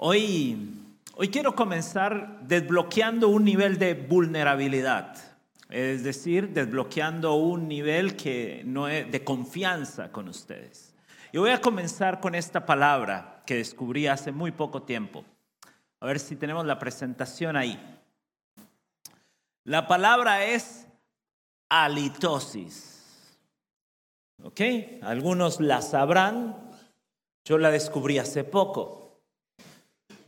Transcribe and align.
Hoy, 0.00 0.76
hoy 1.16 1.28
quiero 1.28 1.56
comenzar 1.56 2.38
desbloqueando 2.42 3.26
un 3.26 3.44
nivel 3.44 3.78
de 3.78 3.94
vulnerabilidad, 3.94 5.16
es 5.68 6.04
decir, 6.04 6.50
desbloqueando 6.50 7.34
un 7.34 7.66
nivel 7.66 8.14
que 8.14 8.62
no 8.64 8.86
es 8.86 9.10
de 9.10 9.24
confianza 9.24 10.12
con 10.12 10.28
ustedes. 10.28 10.94
Y 11.32 11.38
voy 11.38 11.50
a 11.50 11.60
comenzar 11.60 12.20
con 12.20 12.36
esta 12.36 12.64
palabra 12.64 13.42
que 13.44 13.56
descubrí 13.56 14.06
hace 14.06 14.30
muy 14.30 14.52
poco 14.52 14.84
tiempo. 14.84 15.24
A 15.98 16.06
ver 16.06 16.20
si 16.20 16.36
tenemos 16.36 16.64
la 16.64 16.78
presentación 16.78 17.56
ahí. 17.56 17.76
La 19.64 19.88
palabra 19.88 20.44
es 20.44 20.86
halitosis. 21.70 23.34
¿Ok? 24.44 24.60
Algunos 25.02 25.58
la 25.58 25.82
sabrán. 25.82 26.56
Yo 27.44 27.58
la 27.58 27.72
descubrí 27.72 28.18
hace 28.18 28.44
poco. 28.44 28.97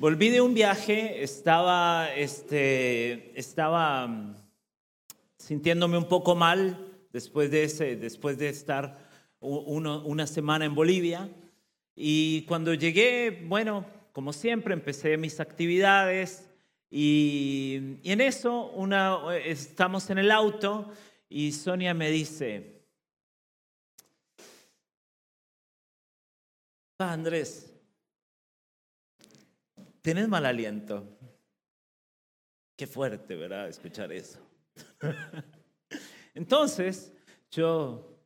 Volví 0.01 0.31
de 0.31 0.41
un 0.41 0.55
viaje, 0.55 1.23
estaba, 1.23 2.09
este, 2.15 3.39
estaba 3.39 4.07
mm, 4.07 4.35
sintiéndome 5.37 5.99
un 5.99 6.09
poco 6.09 6.35
mal 6.35 6.89
después 7.13 7.51
de, 7.51 7.65
ese, 7.65 7.97
después 7.97 8.39
de 8.39 8.49
estar 8.49 8.97
una 9.41 10.27
semana 10.27 10.65
en 10.65 10.75
Bolivia. 10.75 11.29
Y 11.95 12.47
cuando 12.47 12.73
llegué, 12.73 13.45
bueno, 13.47 13.85
como 14.13 14.33
siempre, 14.33 14.73
empecé 14.73 15.19
mis 15.19 15.39
actividades 15.39 16.49
y, 16.89 17.99
y 18.03 18.13
en 18.13 18.23
eso 18.23 18.71
una, 18.71 19.37
estamos 19.37 20.09
en 20.09 20.17
el 20.17 20.31
auto 20.31 20.91
y 21.29 21.53
Sonia 21.53 21.93
me 21.93 22.11
dice, 22.11 22.87
Andrés, 26.97 27.70
tienes 30.03 30.29
mal 30.29 30.47
aliento. 30.47 31.19
Qué 32.77 32.87
fuerte, 32.87 33.37
¿verdad? 33.37 33.69
Escuchar 33.69 34.13
eso. 34.13 34.39
Entonces, 36.35 37.13
yo, 37.51 38.19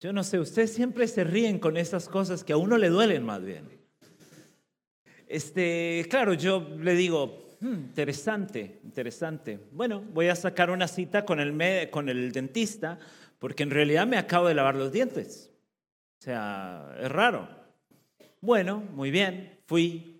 yo 0.00 0.12
no 0.12 0.22
sé, 0.24 0.38
ustedes 0.38 0.72
siempre 0.72 1.06
se 1.08 1.24
ríen 1.24 1.58
con 1.58 1.76
esas 1.76 2.08
cosas 2.08 2.44
que 2.44 2.52
a 2.52 2.56
uno 2.56 2.76
le 2.76 2.88
duelen 2.88 3.24
más 3.24 3.42
bien. 3.42 3.68
Este, 5.26 6.06
claro, 6.10 6.34
yo 6.34 6.60
le 6.78 6.94
digo, 6.94 7.48
hmm, 7.60 7.72
interesante, 7.72 8.80
interesante. 8.84 9.58
Bueno, 9.72 10.02
voy 10.12 10.28
a 10.28 10.36
sacar 10.36 10.70
una 10.70 10.86
cita 10.86 11.24
con 11.24 11.40
el, 11.40 11.90
con 11.90 12.08
el 12.08 12.32
dentista 12.32 12.98
porque 13.38 13.62
en 13.62 13.70
realidad 13.70 14.06
me 14.06 14.16
acabo 14.16 14.48
de 14.48 14.54
lavar 14.54 14.76
los 14.76 14.92
dientes. 14.92 15.50
O 16.20 16.22
sea, 16.24 16.96
es 17.00 17.10
raro. 17.10 17.48
Bueno, 18.40 18.80
muy 18.92 19.10
bien, 19.10 19.60
fui, 19.66 20.13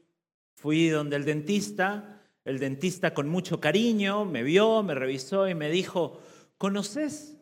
fui 0.64 0.88
donde 0.88 1.16
el 1.16 1.26
dentista, 1.26 2.22
el 2.42 2.58
dentista 2.58 3.12
con 3.12 3.28
mucho 3.28 3.60
cariño 3.60 4.24
me 4.24 4.42
vio, 4.42 4.82
me 4.82 4.94
revisó 4.94 5.46
y 5.46 5.54
me 5.54 5.68
dijo, 5.68 6.22
¿conoces 6.56 7.36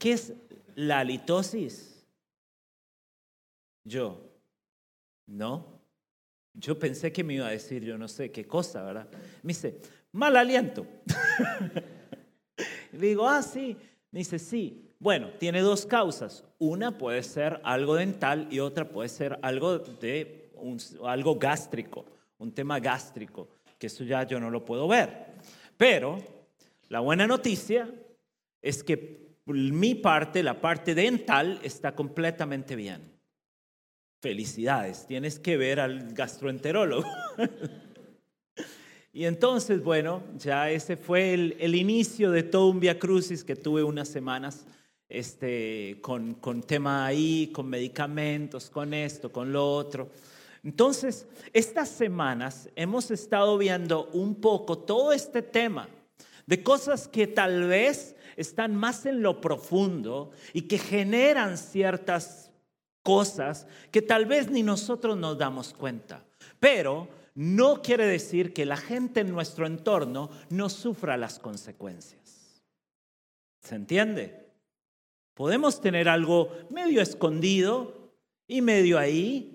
qué 0.00 0.14
es 0.14 0.32
la 0.74 0.98
halitosis? 0.98 2.04
Yo, 3.84 4.28
no. 5.28 5.80
Yo 6.54 6.76
pensé 6.80 7.12
que 7.12 7.22
me 7.22 7.34
iba 7.34 7.46
a 7.46 7.50
decir 7.50 7.84
yo 7.84 7.96
no 7.96 8.08
sé 8.08 8.32
qué 8.32 8.44
cosa, 8.44 8.82
¿verdad? 8.82 9.08
Me 9.44 9.50
dice, 9.50 9.78
mal 10.10 10.36
aliento. 10.36 10.84
Le 12.90 13.06
digo, 13.06 13.28
ah, 13.28 13.40
sí. 13.40 13.76
Me 14.10 14.18
dice, 14.18 14.40
sí. 14.40 14.90
Bueno, 14.98 15.30
tiene 15.38 15.60
dos 15.60 15.86
causas. 15.86 16.42
Una 16.58 16.98
puede 16.98 17.22
ser 17.22 17.60
algo 17.62 17.94
dental 17.94 18.48
y 18.50 18.58
otra 18.58 18.88
puede 18.88 19.10
ser 19.10 19.38
algo 19.42 19.78
de 19.78 20.50
algo 21.04 21.38
gástrico, 21.38 22.04
un 22.42 22.52
tema 22.52 22.80
gástrico, 22.80 23.48
que 23.78 23.86
eso 23.86 24.04
ya 24.04 24.24
yo 24.24 24.40
no 24.40 24.50
lo 24.50 24.64
puedo 24.64 24.88
ver. 24.88 25.34
Pero 25.76 26.18
la 26.88 27.00
buena 27.00 27.26
noticia 27.26 27.88
es 28.60 28.82
que 28.82 29.22
mi 29.46 29.94
parte, 29.94 30.42
la 30.42 30.60
parte 30.60 30.94
dental, 30.94 31.60
está 31.62 31.94
completamente 31.94 32.76
bien. 32.76 33.12
Felicidades, 34.20 35.06
tienes 35.06 35.38
que 35.38 35.56
ver 35.56 35.80
al 35.80 36.12
gastroenterólogo. 36.12 37.08
y 39.12 39.24
entonces, 39.24 39.82
bueno, 39.82 40.22
ya 40.36 40.70
ese 40.70 40.96
fue 40.96 41.34
el, 41.34 41.56
el 41.58 41.74
inicio 41.74 42.30
de 42.30 42.42
todo 42.42 42.68
un 42.68 42.80
via 42.80 42.98
crucis 42.98 43.42
que 43.42 43.56
tuve 43.56 43.82
unas 43.82 44.08
semanas 44.08 44.66
este, 45.08 45.98
con, 46.00 46.34
con 46.34 46.62
tema 46.62 47.06
ahí, 47.06 47.50
con 47.52 47.68
medicamentos, 47.68 48.70
con 48.70 48.94
esto, 48.94 49.30
con 49.30 49.52
lo 49.52 49.74
otro. 49.74 50.10
Entonces, 50.62 51.26
estas 51.52 51.88
semanas 51.88 52.68
hemos 52.76 53.10
estado 53.10 53.58
viendo 53.58 54.08
un 54.12 54.36
poco 54.36 54.78
todo 54.78 55.12
este 55.12 55.42
tema 55.42 55.88
de 56.46 56.62
cosas 56.62 57.08
que 57.08 57.26
tal 57.26 57.68
vez 57.68 58.16
están 58.36 58.76
más 58.76 59.06
en 59.06 59.22
lo 59.22 59.40
profundo 59.40 60.30
y 60.52 60.62
que 60.62 60.78
generan 60.78 61.58
ciertas 61.58 62.50
cosas 63.02 63.66
que 63.90 64.02
tal 64.02 64.26
vez 64.26 64.50
ni 64.50 64.62
nosotros 64.62 65.16
nos 65.16 65.36
damos 65.36 65.72
cuenta. 65.72 66.24
Pero 66.60 67.08
no 67.34 67.82
quiere 67.82 68.06
decir 68.06 68.52
que 68.52 68.66
la 68.66 68.76
gente 68.76 69.20
en 69.20 69.32
nuestro 69.32 69.66
entorno 69.66 70.30
no 70.50 70.68
sufra 70.68 71.16
las 71.16 71.38
consecuencias. 71.38 72.62
¿Se 73.60 73.74
entiende? 73.74 74.50
Podemos 75.34 75.80
tener 75.80 76.08
algo 76.08 76.50
medio 76.70 77.00
escondido 77.00 78.12
y 78.46 78.60
medio 78.60 78.98
ahí. 78.98 79.51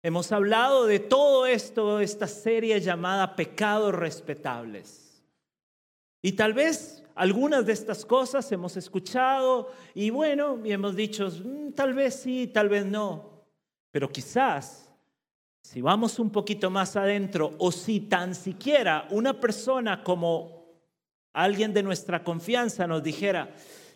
Hemos 0.00 0.30
hablado 0.30 0.86
de 0.86 1.00
todo 1.00 1.44
esto, 1.46 1.98
esta 1.98 2.28
serie 2.28 2.80
llamada 2.80 3.34
Pecados 3.34 3.92
Respetables. 3.92 5.24
Y 6.22 6.32
tal 6.32 6.52
vez 6.52 7.02
algunas 7.16 7.66
de 7.66 7.72
estas 7.72 8.04
cosas 8.04 8.50
hemos 8.52 8.76
escuchado 8.76 9.72
y 9.94 10.10
bueno, 10.10 10.60
y 10.64 10.70
hemos 10.70 10.94
dicho, 10.94 11.28
mm, 11.28 11.72
tal 11.72 11.94
vez 11.94 12.14
sí, 12.14 12.46
tal 12.46 12.68
vez 12.68 12.86
no. 12.86 13.44
Pero 13.90 14.08
quizás, 14.08 14.88
si 15.62 15.82
vamos 15.82 16.20
un 16.20 16.30
poquito 16.30 16.70
más 16.70 16.94
adentro 16.94 17.54
o 17.58 17.72
si 17.72 17.98
tan 18.00 18.36
siquiera 18.36 19.08
una 19.10 19.40
persona 19.40 20.04
como 20.04 20.64
alguien 21.32 21.74
de 21.74 21.82
nuestra 21.82 22.22
confianza 22.22 22.86
nos 22.86 23.02
dijera, 23.02 23.52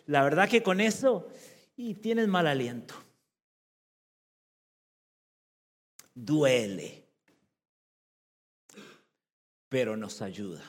la 0.07 0.21
verdad 0.21 0.49
que 0.49 0.61
con 0.61 0.81
eso 0.81 1.29
y 1.77 1.95
tienes 1.95 2.27
mal 2.27 2.47
aliento. 2.47 2.93
Duele, 6.13 7.03
pero 9.69 9.97
nos 9.97 10.21
ayuda. 10.21 10.63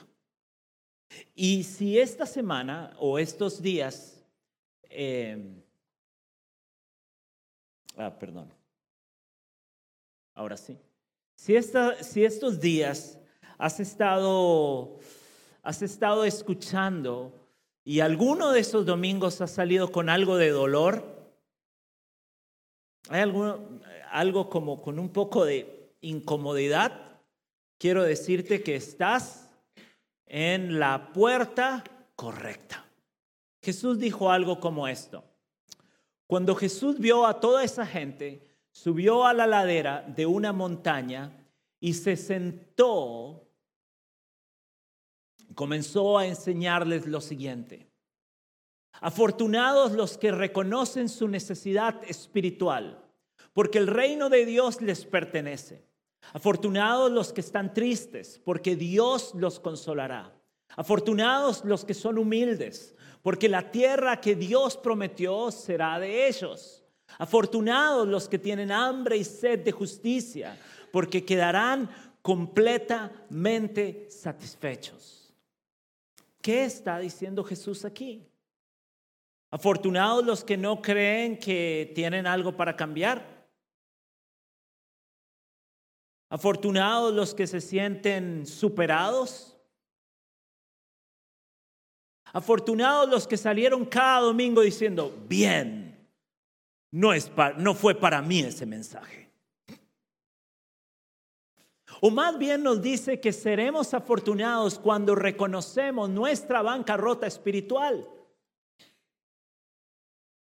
Y 1.35 1.63
si 1.65 1.99
esta 1.99 2.27
semana 2.27 2.95
o 2.99 3.19
estos 3.19 3.61
días, 3.61 4.25
em, 4.85 5.63
ah, 7.97 8.19
perdón, 8.19 8.53
ahora 10.35 10.57
sí, 10.57 10.79
si, 11.37 11.57
esta, 11.57 12.03
si 12.03 12.25
estos 12.25 12.61
días 12.61 13.19
has 13.59 13.81
estado, 13.81 14.99
has 15.63 15.83
estado 15.83 16.25
escuchando 16.25 17.33
y 17.85 18.01
alguno 18.01 18.53
de 18.53 18.61
esos 18.61 18.87
domingos 18.87 19.41
ha 19.41 19.47
salido 19.47 19.93
con 19.93 20.09
algo 20.09 20.37
de 20.37 20.51
dolor, 20.51 21.14
hay 23.09 23.23
algo 24.11 24.49
como 24.49 24.81
con 24.83 24.99
un 24.99 25.11
poco 25.11 25.45
de 25.45 25.95
incomodidad, 26.01 27.21
quiero 27.79 28.03
decirte 28.03 28.63
que 28.63 28.77
estás 28.77 29.51
en 30.27 30.79
la 30.79 31.13
puerta 31.13 31.85
correcta. 32.17 32.85
Jesús 33.63 33.99
dijo 33.99 34.31
algo 34.31 34.61
como 34.61 34.89
esto. 34.89 35.25
Cuando 36.27 36.55
Jesús 36.55 36.99
vio 36.99 37.27
a 37.27 37.41
toda 37.41 37.65
esa 37.65 37.87
gente, 37.87 38.47
subió 38.71 39.27
a 39.27 39.33
la 39.33 39.47
ladera 39.47 40.03
de 40.03 40.27
una 40.27 40.53
montaña 40.53 41.47
y 41.81 41.95
se 41.95 42.17
sentó 42.17 43.45
comenzó 45.55 46.19
a 46.19 46.27
enseñarles 46.27 47.07
lo 47.07 47.21
siguiente. 47.21 47.89
Afortunados 49.01 49.93
los 49.93 50.19
que 50.19 50.31
reconocen 50.31 51.09
su 51.09 51.29
necesidad 51.29 52.03
espiritual, 52.07 53.04
porque 53.55 53.79
el 53.79 53.87
reino 53.87 54.29
de 54.29 54.45
Dios 54.45 54.83
les 54.83 55.07
pertenece. 55.07 55.87
Afortunados 56.33 57.11
los 57.11 57.33
que 57.33 57.41
están 57.41 57.73
tristes, 57.73 58.41
porque 58.45 58.77
Dios 58.77 59.33
los 59.35 59.61
consolará. 59.61 60.35
Afortunados 60.77 61.65
los 61.65 61.85
que 61.85 61.95
son 61.95 62.19
humildes, 62.19 62.95
porque 63.23 63.49
la 63.49 63.71
tierra 63.71 64.21
que 64.21 64.35
Dios 64.35 64.77
prometió 64.77 65.51
será 65.51 65.99
de 65.99 66.27
ellos. 66.27 66.85
Afortunados 67.19 68.09
los 68.09 68.29
que 68.29 68.39
tienen 68.39 68.73
hambre 68.73 69.17
y 69.17 69.25
sed 69.25 69.61
de 69.61 69.73
justicia, 69.73 70.59
porque 70.91 71.25
quedarán 71.25 71.89
completamente 72.23 74.09
satisfechos. 74.11 75.33
¿Qué 76.41 76.65
está 76.65 76.99
diciendo 76.99 77.45
Jesús 77.45 77.85
aquí? 77.85 78.27
Afortunados 79.51 80.25
los 80.25 80.43
que 80.43 80.57
no 80.57 80.83
creen 80.83 81.39
que 81.39 81.93
tienen 81.95 82.27
algo 82.27 82.57
para 82.57 82.77
cambiar. 82.77 83.34
Afortunados 86.35 87.15
los 87.15 87.33
que 87.33 87.47
se 87.47 87.61
sienten 87.61 88.45
superados. 88.45 89.57
Afortunados 92.25 93.09
los 93.09 93.29
que 93.29 93.37
salieron 93.37 93.85
cada 93.85 94.23
domingo 94.23 94.61
diciendo, 94.61 95.17
bien, 95.29 96.11
no, 96.91 97.13
es 97.13 97.31
no 97.59 97.73
fue 97.77 97.95
para 97.95 98.21
mí 98.21 98.41
ese 98.41 98.67
mensaje. 98.67 99.31
O 102.01 102.11
más 102.11 102.37
bien 102.37 102.65
nos 102.65 102.83
dice 102.83 103.21
que 103.21 103.33
seremos 103.33 103.95
afortunados 103.95 104.77
cuando 104.81 105.15
reconocemos 105.15 106.11
nuestra 106.11 106.63
bancarrota 106.63 107.29
espiritual. 107.29 108.09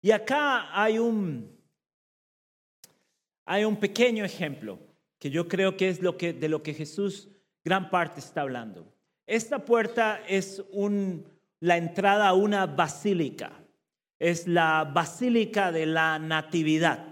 Y 0.00 0.12
acá 0.12 0.66
hay 0.72 0.98
un, 0.98 1.54
hay 3.44 3.66
un 3.66 3.76
pequeño 3.76 4.24
ejemplo 4.24 4.93
que 5.24 5.30
yo 5.30 5.48
creo 5.48 5.74
que 5.78 5.88
es 5.88 6.02
lo 6.02 6.18
que, 6.18 6.34
de 6.34 6.50
lo 6.50 6.62
que 6.62 6.74
Jesús 6.74 7.30
gran 7.64 7.88
parte 7.88 8.20
está 8.20 8.42
hablando. 8.42 8.92
Esta 9.26 9.64
puerta 9.64 10.20
es 10.28 10.62
la 11.60 11.78
entrada 11.78 12.28
a 12.28 12.34
una 12.34 12.66
basílica. 12.66 13.52
Es 14.18 14.46
la 14.46 14.84
basílica 14.84 15.72
de 15.72 15.86
la 15.86 16.18
Natividad, 16.18 17.08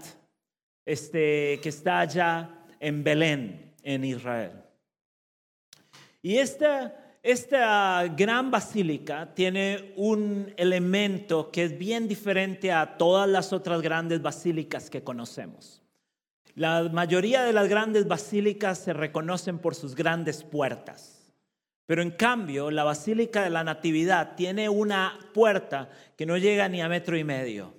este, 0.85 1.59
que 1.63 1.69
está 1.69 2.01
allá 2.01 2.51
en 2.79 3.03
Belén, 3.03 3.73
en 3.81 4.05
Israel. 4.05 4.61
Y 6.21 6.37
esta, 6.37 7.17
esta 7.23 8.05
gran 8.15 8.51
basílica 8.51 9.33
tiene 9.33 9.91
un 9.95 10.53
elemento 10.55 11.49
que 11.49 11.63
es 11.63 11.75
bien 11.79 12.07
diferente 12.07 12.71
a 12.71 12.95
todas 12.95 13.27
las 13.27 13.51
otras 13.53 13.81
grandes 13.81 14.21
basílicas 14.21 14.91
que 14.91 15.03
conocemos. 15.03 15.82
La 16.55 16.83
mayoría 16.83 17.43
de 17.43 17.53
las 17.53 17.67
grandes 17.67 18.07
basílicas 18.07 18.77
se 18.77 18.93
reconocen 18.93 19.59
por 19.59 19.73
sus 19.73 19.95
grandes 19.95 20.43
puertas. 20.43 21.23
Pero 21.85 22.01
en 22.01 22.11
cambio, 22.11 22.71
la 22.71 22.83
Basílica 22.83 23.43
de 23.43 23.49
la 23.49 23.63
Natividad 23.63 24.35
tiene 24.35 24.69
una 24.69 25.19
puerta 25.33 25.89
que 26.15 26.25
no 26.25 26.37
llega 26.37 26.69
ni 26.69 26.81
a 26.81 26.87
metro 26.87 27.17
y 27.17 27.23
medio. 27.23 27.73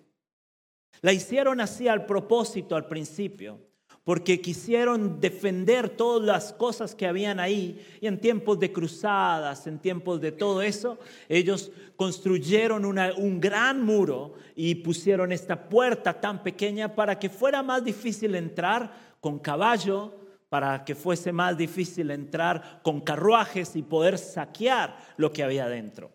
La 1.00 1.12
hicieron 1.12 1.60
así 1.60 1.88
al 1.88 2.04
propósito 2.04 2.76
al 2.76 2.86
principio, 2.86 3.60
porque 4.04 4.42
quisieron 4.42 5.18
defender 5.18 5.88
todas 5.88 6.22
las 6.26 6.52
cosas 6.52 6.94
que 6.94 7.06
habían 7.06 7.40
ahí 7.40 7.82
y 8.02 8.06
en 8.06 8.20
tiempos 8.20 8.60
de 8.60 8.70
cruzadas, 8.70 9.66
en 9.66 9.78
tiempos 9.78 10.20
de 10.20 10.30
todo 10.30 10.60
eso, 10.60 10.98
ellos 11.28 11.72
construyeron 11.96 12.84
un 12.84 13.40
gran 13.40 13.82
muro 13.82 14.34
y 14.54 14.74
pusieron 14.76 15.32
esta 15.32 15.68
puerta 15.68 16.20
tan 16.20 16.42
pequeña 16.42 16.94
para 16.94 17.18
que 17.18 17.30
fuera 17.30 17.62
más 17.62 17.82
difícil 17.82 18.34
entrar 18.34 19.16
con 19.20 19.38
caballo, 19.38 20.12
para 20.50 20.84
que 20.84 20.94
fuese 20.94 21.32
más 21.32 21.56
difícil 21.56 22.10
entrar 22.10 22.80
con 22.82 23.00
carruajes 23.00 23.74
y 23.74 23.82
poder 23.82 24.18
saquear 24.18 24.98
lo 25.16 25.32
que 25.32 25.42
había 25.42 25.66
dentro. 25.66 26.12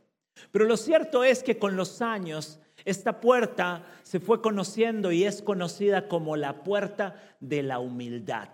Pero 0.52 0.66
lo 0.66 0.78
cierto 0.78 1.24
es 1.24 1.42
que 1.42 1.58
con 1.58 1.76
los 1.76 2.02
años 2.04 2.60
esta 2.86 3.22
puerta 3.22 3.86
se 4.04 4.20
fue 4.20 4.42
conociendo 4.42 5.12
y 5.12 5.24
es 5.24 5.42
conocida 5.42 6.08
como 6.08 6.36
la 6.36 6.64
puerta 6.64 7.16
de 7.40 7.64
la 7.64 7.80
humildad. 7.80 8.50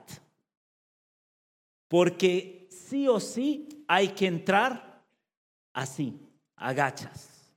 Porque 1.88 2.68
sí 2.72 3.08
o 3.08 3.20
sí 3.20 3.86
hay 3.88 4.10
que 4.10 4.28
entrar 4.28 5.04
así, 5.74 6.20
agachas, 6.56 7.52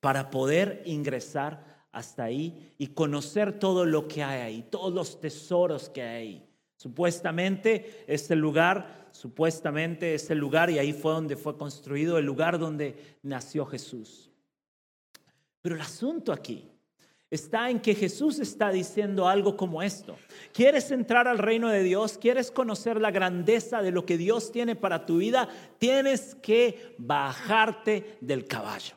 para 0.00 0.30
poder 0.30 0.82
ingresar 0.84 1.86
hasta 1.92 2.24
ahí 2.24 2.74
y 2.78 2.88
conocer 2.88 3.58
todo 3.58 3.84
lo 3.84 4.06
que 4.06 4.22
hay 4.22 4.40
ahí, 4.40 4.62
todos 4.62 4.92
los 4.92 5.20
tesoros 5.20 5.88
que 5.88 6.02
hay 6.02 6.16
ahí. 6.16 6.46
Supuestamente 6.76 8.04
este 8.06 8.34
lugar, 8.36 9.08
supuestamente 9.12 10.14
este 10.14 10.34
lugar, 10.34 10.70
y 10.70 10.78
ahí 10.78 10.92
fue 10.92 11.12
donde 11.12 11.36
fue 11.36 11.58
construido 11.58 12.16
el 12.16 12.24
lugar 12.24 12.58
donde 12.58 13.18
nació 13.22 13.66
Jesús. 13.66 14.29
Pero 15.62 15.74
el 15.74 15.80
asunto 15.80 16.32
aquí 16.32 16.70
está 17.30 17.70
en 17.70 17.80
que 17.80 17.94
Jesús 17.94 18.40
está 18.40 18.70
diciendo 18.70 19.28
algo 19.28 19.56
como 19.56 19.82
esto. 19.82 20.16
¿Quieres 20.52 20.90
entrar 20.90 21.28
al 21.28 21.38
reino 21.38 21.68
de 21.68 21.82
Dios? 21.82 22.18
¿Quieres 22.18 22.50
conocer 22.50 23.00
la 23.00 23.10
grandeza 23.10 23.82
de 23.82 23.92
lo 23.92 24.04
que 24.04 24.18
Dios 24.18 24.50
tiene 24.50 24.74
para 24.74 25.06
tu 25.06 25.18
vida? 25.18 25.48
Tienes 25.78 26.34
que 26.36 26.94
bajarte 26.98 28.18
del 28.20 28.46
caballo. 28.46 28.94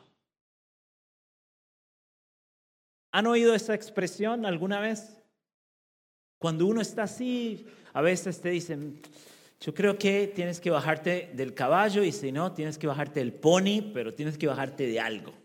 ¿Han 3.12 3.26
oído 3.28 3.54
esa 3.54 3.74
expresión 3.74 4.44
alguna 4.44 4.80
vez? 4.80 5.22
Cuando 6.38 6.66
uno 6.66 6.80
está 6.80 7.04
así, 7.04 7.64
a 7.92 8.02
veces 8.02 8.40
te 8.40 8.50
dicen, 8.50 9.00
yo 9.60 9.72
creo 9.72 9.96
que 9.96 10.32
tienes 10.34 10.60
que 10.60 10.70
bajarte 10.70 11.30
del 11.34 11.54
caballo 11.54 12.02
y 12.02 12.10
si 12.10 12.32
no, 12.32 12.52
tienes 12.52 12.76
que 12.76 12.88
bajarte 12.88 13.20
del 13.20 13.32
pony, 13.32 13.92
pero 13.94 14.12
tienes 14.12 14.36
que 14.36 14.48
bajarte 14.48 14.88
de 14.88 14.98
algo 14.98 15.43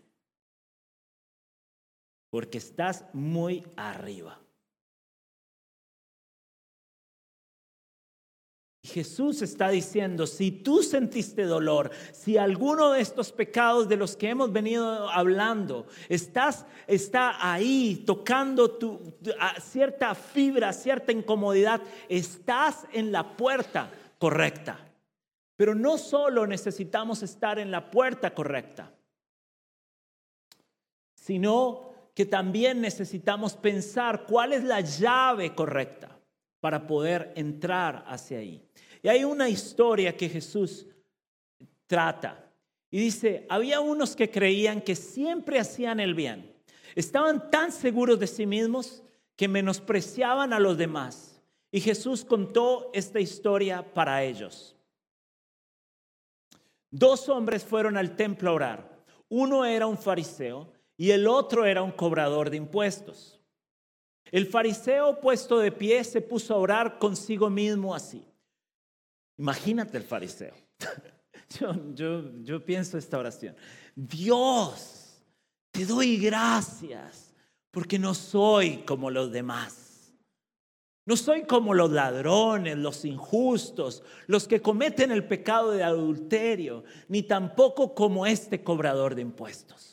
porque 2.30 2.58
estás 2.58 3.04
muy 3.12 3.64
arriba. 3.76 4.40
Jesús 8.82 9.42
está 9.42 9.68
diciendo, 9.68 10.26
si 10.26 10.50
tú 10.50 10.82
sentiste 10.82 11.44
dolor, 11.44 11.90
si 12.12 12.38
alguno 12.38 12.92
de 12.92 13.00
estos 13.00 13.30
pecados 13.30 13.88
de 13.88 13.96
los 13.96 14.16
que 14.16 14.30
hemos 14.30 14.52
venido 14.52 15.08
hablando, 15.10 15.86
estás, 16.08 16.66
está 16.86 17.52
ahí 17.52 18.02
tocando 18.06 18.70
tu, 18.70 19.14
cierta 19.60 20.14
fibra, 20.14 20.72
cierta 20.72 21.12
incomodidad, 21.12 21.80
estás 22.08 22.86
en 22.92 23.12
la 23.12 23.36
puerta 23.36 23.90
correcta. 24.18 24.78
Pero 25.56 25.74
no 25.74 25.98
solo 25.98 26.46
necesitamos 26.46 27.22
estar 27.22 27.58
en 27.58 27.70
la 27.70 27.90
puerta 27.90 28.34
correcta, 28.34 28.90
sino 31.14 31.89
que 32.20 32.26
también 32.26 32.82
necesitamos 32.82 33.54
pensar 33.54 34.26
cuál 34.26 34.52
es 34.52 34.62
la 34.62 34.82
llave 34.82 35.54
correcta 35.54 36.20
para 36.60 36.86
poder 36.86 37.32
entrar 37.34 38.04
hacia 38.06 38.40
ahí. 38.40 38.62
Y 39.02 39.08
hay 39.08 39.24
una 39.24 39.48
historia 39.48 40.14
que 40.14 40.28
Jesús 40.28 40.86
trata. 41.86 42.46
Y 42.90 42.98
dice, 42.98 43.46
había 43.48 43.80
unos 43.80 44.14
que 44.14 44.30
creían 44.30 44.82
que 44.82 44.96
siempre 44.96 45.58
hacían 45.58 45.98
el 45.98 46.12
bien. 46.14 46.54
Estaban 46.94 47.50
tan 47.50 47.72
seguros 47.72 48.20
de 48.20 48.26
sí 48.26 48.44
mismos 48.44 49.02
que 49.34 49.48
menospreciaban 49.48 50.52
a 50.52 50.60
los 50.60 50.76
demás. 50.76 51.40
Y 51.72 51.80
Jesús 51.80 52.22
contó 52.22 52.90
esta 52.92 53.18
historia 53.18 53.94
para 53.94 54.22
ellos. 54.24 54.76
Dos 56.90 57.30
hombres 57.30 57.64
fueron 57.64 57.96
al 57.96 58.14
templo 58.14 58.50
a 58.50 58.52
orar. 58.52 58.98
Uno 59.30 59.64
era 59.64 59.86
un 59.86 59.96
fariseo 59.96 60.70
y 61.00 61.12
el 61.12 61.28
otro 61.28 61.64
era 61.64 61.82
un 61.82 61.92
cobrador 61.92 62.50
de 62.50 62.58
impuestos. 62.58 63.40
El 64.30 64.46
fariseo 64.46 65.18
puesto 65.18 65.58
de 65.58 65.72
pie 65.72 66.04
se 66.04 66.20
puso 66.20 66.52
a 66.52 66.58
orar 66.58 66.98
consigo 66.98 67.48
mismo 67.48 67.94
así. 67.94 68.22
Imagínate 69.38 69.96
el 69.96 70.04
fariseo. 70.04 70.54
Yo, 71.94 72.30
yo, 72.44 72.64
pienso 72.64 72.96
esta 72.96 73.18
oración. 73.18 73.56
Dios, 73.96 75.20
te 75.72 75.84
doy 75.84 76.16
gracias 76.16 77.34
porque 77.72 77.98
no 77.98 78.14
soy 78.14 78.84
como 78.84 79.10
los 79.10 79.32
demás. 79.32 80.14
No 81.06 81.16
soy 81.16 81.42
como 81.42 81.74
los 81.74 81.90
ladrones, 81.90 82.78
los 82.78 83.04
injustos, 83.04 84.04
los 84.28 84.46
que 84.46 84.62
cometen 84.62 85.10
el 85.10 85.26
pecado 85.26 85.72
de 85.72 85.82
adulterio, 85.82 86.84
ni 87.08 87.24
tampoco 87.24 87.96
como 87.96 88.26
este 88.26 88.62
cobrador 88.62 89.16
de 89.16 89.22
impuestos. 89.22 89.89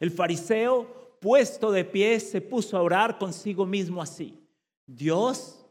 El 0.00 0.10
fariseo, 0.10 1.16
puesto 1.20 1.72
de 1.72 1.84
pie, 1.84 2.20
se 2.20 2.40
puso 2.40 2.76
a 2.76 2.82
orar 2.82 3.18
consigo 3.18 3.66
mismo 3.66 4.02
así. 4.02 4.38
Dios, 4.86 5.64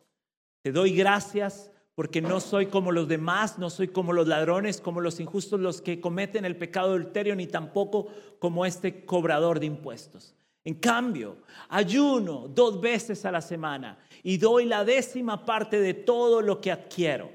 te 0.62 0.72
doy 0.72 0.96
gracias 0.96 1.72
porque 1.94 2.22
no 2.22 2.41
soy 2.41 2.65
como 2.65 2.91
los 2.91 3.08
demás, 3.08 3.58
no 3.58 3.70
soy 3.70 3.88
como 3.88 4.12
los 4.12 4.27
ladrones, 4.27 4.82
como 4.82 5.00
los 5.00 5.20
injustos, 5.20 5.60
los 5.60 5.82
que 5.82 6.01
cometen 6.01 6.44
el 6.44 6.58
pecado 6.58 6.89
adulterio, 6.89 7.36
ni 7.36 7.48
tampoco 7.48 8.08
como 8.39 8.65
este 8.65 9.05
cobrador 9.05 9.60
de 9.60 9.67
impuestos. 9.67 10.36
En 10.65 10.74
cambio, 10.74 11.38
ayuno 11.70 12.50
dos 12.50 12.82
veces 12.82 13.24
a 13.24 13.32
la 13.32 13.41
semana 13.41 14.00
y 14.24 14.38
doy 14.38 14.65
la 14.65 14.84
décima 14.84 15.46
parte 15.46 15.79
de 15.79 15.94
todo 15.94 16.41
lo 16.41 16.60
que 16.60 16.72
adquiero. 16.72 17.32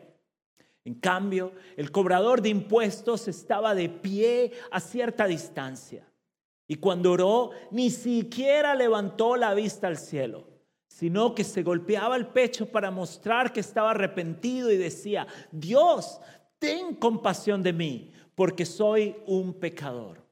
En 0.85 0.95
cambio, 0.95 1.53
el 1.77 1.93
cobrador 1.93 2.43
de 2.43 2.49
impuestos 2.49 3.29
estaba 3.29 3.75
de 3.75 3.89
pie 3.89 4.53
a 4.71 4.81
cierta 4.81 5.27
distancia 5.27 6.10
y 6.71 6.77
cuando 6.77 7.11
oró, 7.11 7.51
ni 7.73 7.91
siquiera 7.91 8.77
levantó 8.77 9.35
la 9.35 9.55
vista 9.55 9.89
al 9.89 9.97
cielo, 9.97 10.47
sino 10.87 11.35
que 11.35 11.43
se 11.43 11.65
golpeaba 11.65 12.15
el 12.15 12.29
pecho 12.29 12.71
para 12.71 12.93
mostrar 12.93 13.53
que 13.53 13.59
estaba 13.59 13.91
arrepentido 13.91 14.71
y 14.71 14.77
decía, 14.77 15.27
Dios, 15.51 16.21
ten 16.61 16.95
compasión 16.95 17.65
de 17.65 17.73
mí, 17.73 18.13
porque 18.37 18.65
soy 18.65 19.17
un 19.27 19.53
pecador. 19.53 20.25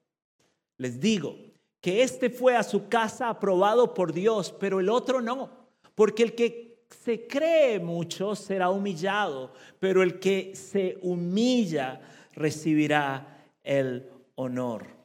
Les 0.76 1.00
digo 1.00 1.34
que 1.80 2.04
este 2.04 2.30
fue 2.30 2.54
a 2.54 2.62
su 2.62 2.88
casa 2.88 3.30
aprobado 3.30 3.92
por 3.92 4.12
Dios, 4.12 4.54
pero 4.60 4.78
el 4.78 4.90
otro 4.90 5.20
no, 5.20 5.50
porque 5.96 6.22
el 6.22 6.36
que 6.36 6.84
se 6.88 7.26
cree 7.26 7.80
mucho 7.80 8.36
será 8.36 8.70
humillado, 8.70 9.54
pero 9.80 10.04
el 10.04 10.20
que 10.20 10.52
se 10.54 10.98
humilla 11.02 12.00
recibirá 12.32 13.44
el 13.64 14.08
honor. 14.36 14.97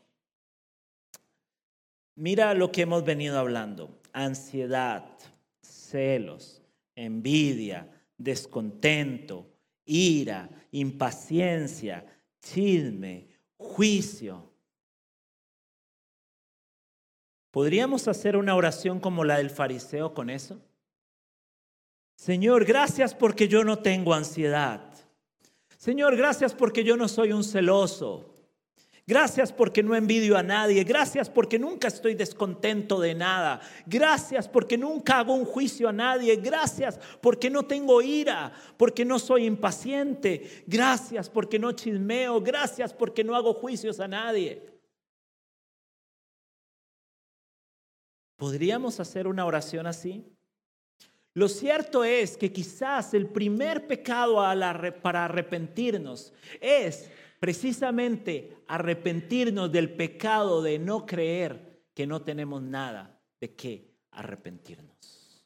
Mira 2.15 2.53
lo 2.53 2.71
que 2.71 2.83
hemos 2.83 3.03
venido 3.03 3.39
hablando. 3.39 3.99
Ansiedad, 4.11 5.05
celos, 5.61 6.61
envidia, 6.95 7.89
descontento, 8.17 9.47
ira, 9.85 10.49
impaciencia, 10.71 12.05
chisme, 12.41 13.27
juicio. 13.57 14.51
¿Podríamos 17.51 18.07
hacer 18.07 18.35
una 18.35 18.55
oración 18.55 18.99
como 18.99 19.23
la 19.23 19.37
del 19.37 19.49
fariseo 19.49 20.13
con 20.13 20.29
eso? 20.29 20.59
Señor, 22.15 22.65
gracias 22.65 23.13
porque 23.13 23.47
yo 23.47 23.63
no 23.63 23.79
tengo 23.79 24.13
ansiedad. 24.13 24.93
Señor, 25.77 26.15
gracias 26.15 26.53
porque 26.55 26.83
yo 26.83 26.95
no 26.97 27.07
soy 27.07 27.31
un 27.31 27.43
celoso. 27.43 28.32
Gracias 29.05 29.51
porque 29.51 29.83
no 29.83 29.95
envidio 29.95 30.37
a 30.37 30.43
nadie. 30.43 30.83
Gracias 30.85 31.29
porque 31.29 31.59
nunca 31.59 31.89
estoy 31.89 32.15
descontento 32.15 33.01
de 33.01 33.13
nada. 33.13 33.59
Gracias 33.85 34.47
porque 34.47 34.77
nunca 34.77 35.19
hago 35.19 35.33
un 35.33 35.43
juicio 35.43 35.89
a 35.89 35.93
nadie. 35.93 36.37
Gracias 36.37 36.97
porque 37.21 37.49
no 37.49 37.63
tengo 37.63 38.01
ira, 38.01 38.53
porque 38.77 39.03
no 39.03 39.19
soy 39.19 39.45
impaciente. 39.45 40.63
Gracias 40.67 41.29
porque 41.29 41.59
no 41.59 41.73
chismeo. 41.73 42.39
Gracias 42.39 42.93
porque 42.93 43.25
no 43.25 43.35
hago 43.35 43.53
juicios 43.53 43.99
a 43.99 44.07
nadie. 44.07 44.73
¿Podríamos 48.37 49.01
hacer 49.01 49.27
una 49.27 49.45
oración 49.45 49.85
así? 49.85 50.25
Lo 51.33 51.49
cierto 51.49 52.03
es 52.03 52.37
que 52.37 52.53
quizás 52.53 53.13
el 53.13 53.27
primer 53.27 53.87
pecado 53.87 54.35
para 55.01 55.25
arrepentirnos 55.25 56.31
es 56.61 57.09
precisamente 57.43 58.55
arrepentirnos 58.69 59.69
del 59.69 59.93
pecado 59.93 60.61
de 60.61 60.79
no 60.79 61.05
creer 61.05 61.83
que 61.93 62.07
no 62.07 62.21
tenemos 62.21 62.61
nada 62.61 63.19
de 63.41 63.53
qué 63.53 63.97
arrepentirnos. 64.11 65.43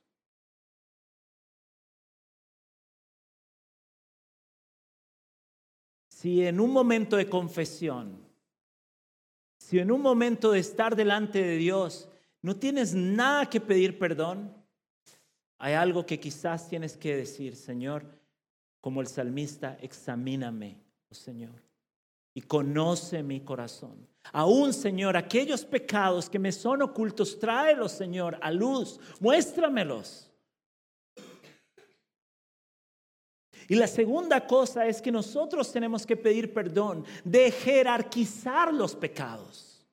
Si 6.07 6.45
en 6.45 6.59
un 6.59 6.71
momento 6.71 7.15
de 7.15 7.27
confesión, 7.27 8.23
si 9.57 9.79
en 9.79 9.91
un 9.91 10.03
momento 10.03 10.51
de 10.51 10.59
estar 10.59 10.95
delante 10.95 11.41
de 11.41 11.57
Dios 11.57 12.07
no 12.43 12.57
tienes 12.57 12.93
nada 12.93 13.49
que 13.49 13.59
pedir 13.59 13.97
perdón, 13.97 14.55
hay 15.57 15.73
algo 15.73 16.05
que 16.05 16.19
quizás 16.19 16.69
tienes 16.69 16.95
que 16.95 17.15
decir, 17.15 17.55
Señor, 17.55 18.05
como 18.81 19.01
el 19.01 19.07
salmista, 19.07 19.79
examíname, 19.81 20.77
oh 21.09 21.15
Señor, 21.15 21.65
y 22.37 22.41
conoce 22.43 23.23
mi 23.23 23.39
corazón. 23.39 24.07
Aún, 24.31 24.71
Señor, 24.71 25.17
aquellos 25.17 25.65
pecados 25.65 26.29
que 26.29 26.37
me 26.37 26.51
son 26.51 26.83
ocultos, 26.83 27.39
tráelos, 27.39 27.93
Señor, 27.93 28.37
a 28.43 28.51
luz, 28.51 28.99
muéstramelos. 29.19 30.31
Y 33.67 33.73
la 33.73 33.87
segunda 33.87 34.45
cosa 34.45 34.85
es 34.85 35.01
que 35.01 35.11
nosotros 35.11 35.71
tenemos 35.71 36.05
que 36.05 36.15
pedir 36.15 36.53
perdón 36.53 37.05
de 37.23 37.49
jerarquizar 37.49 38.71
los 38.71 38.95
pecados. 38.95 39.83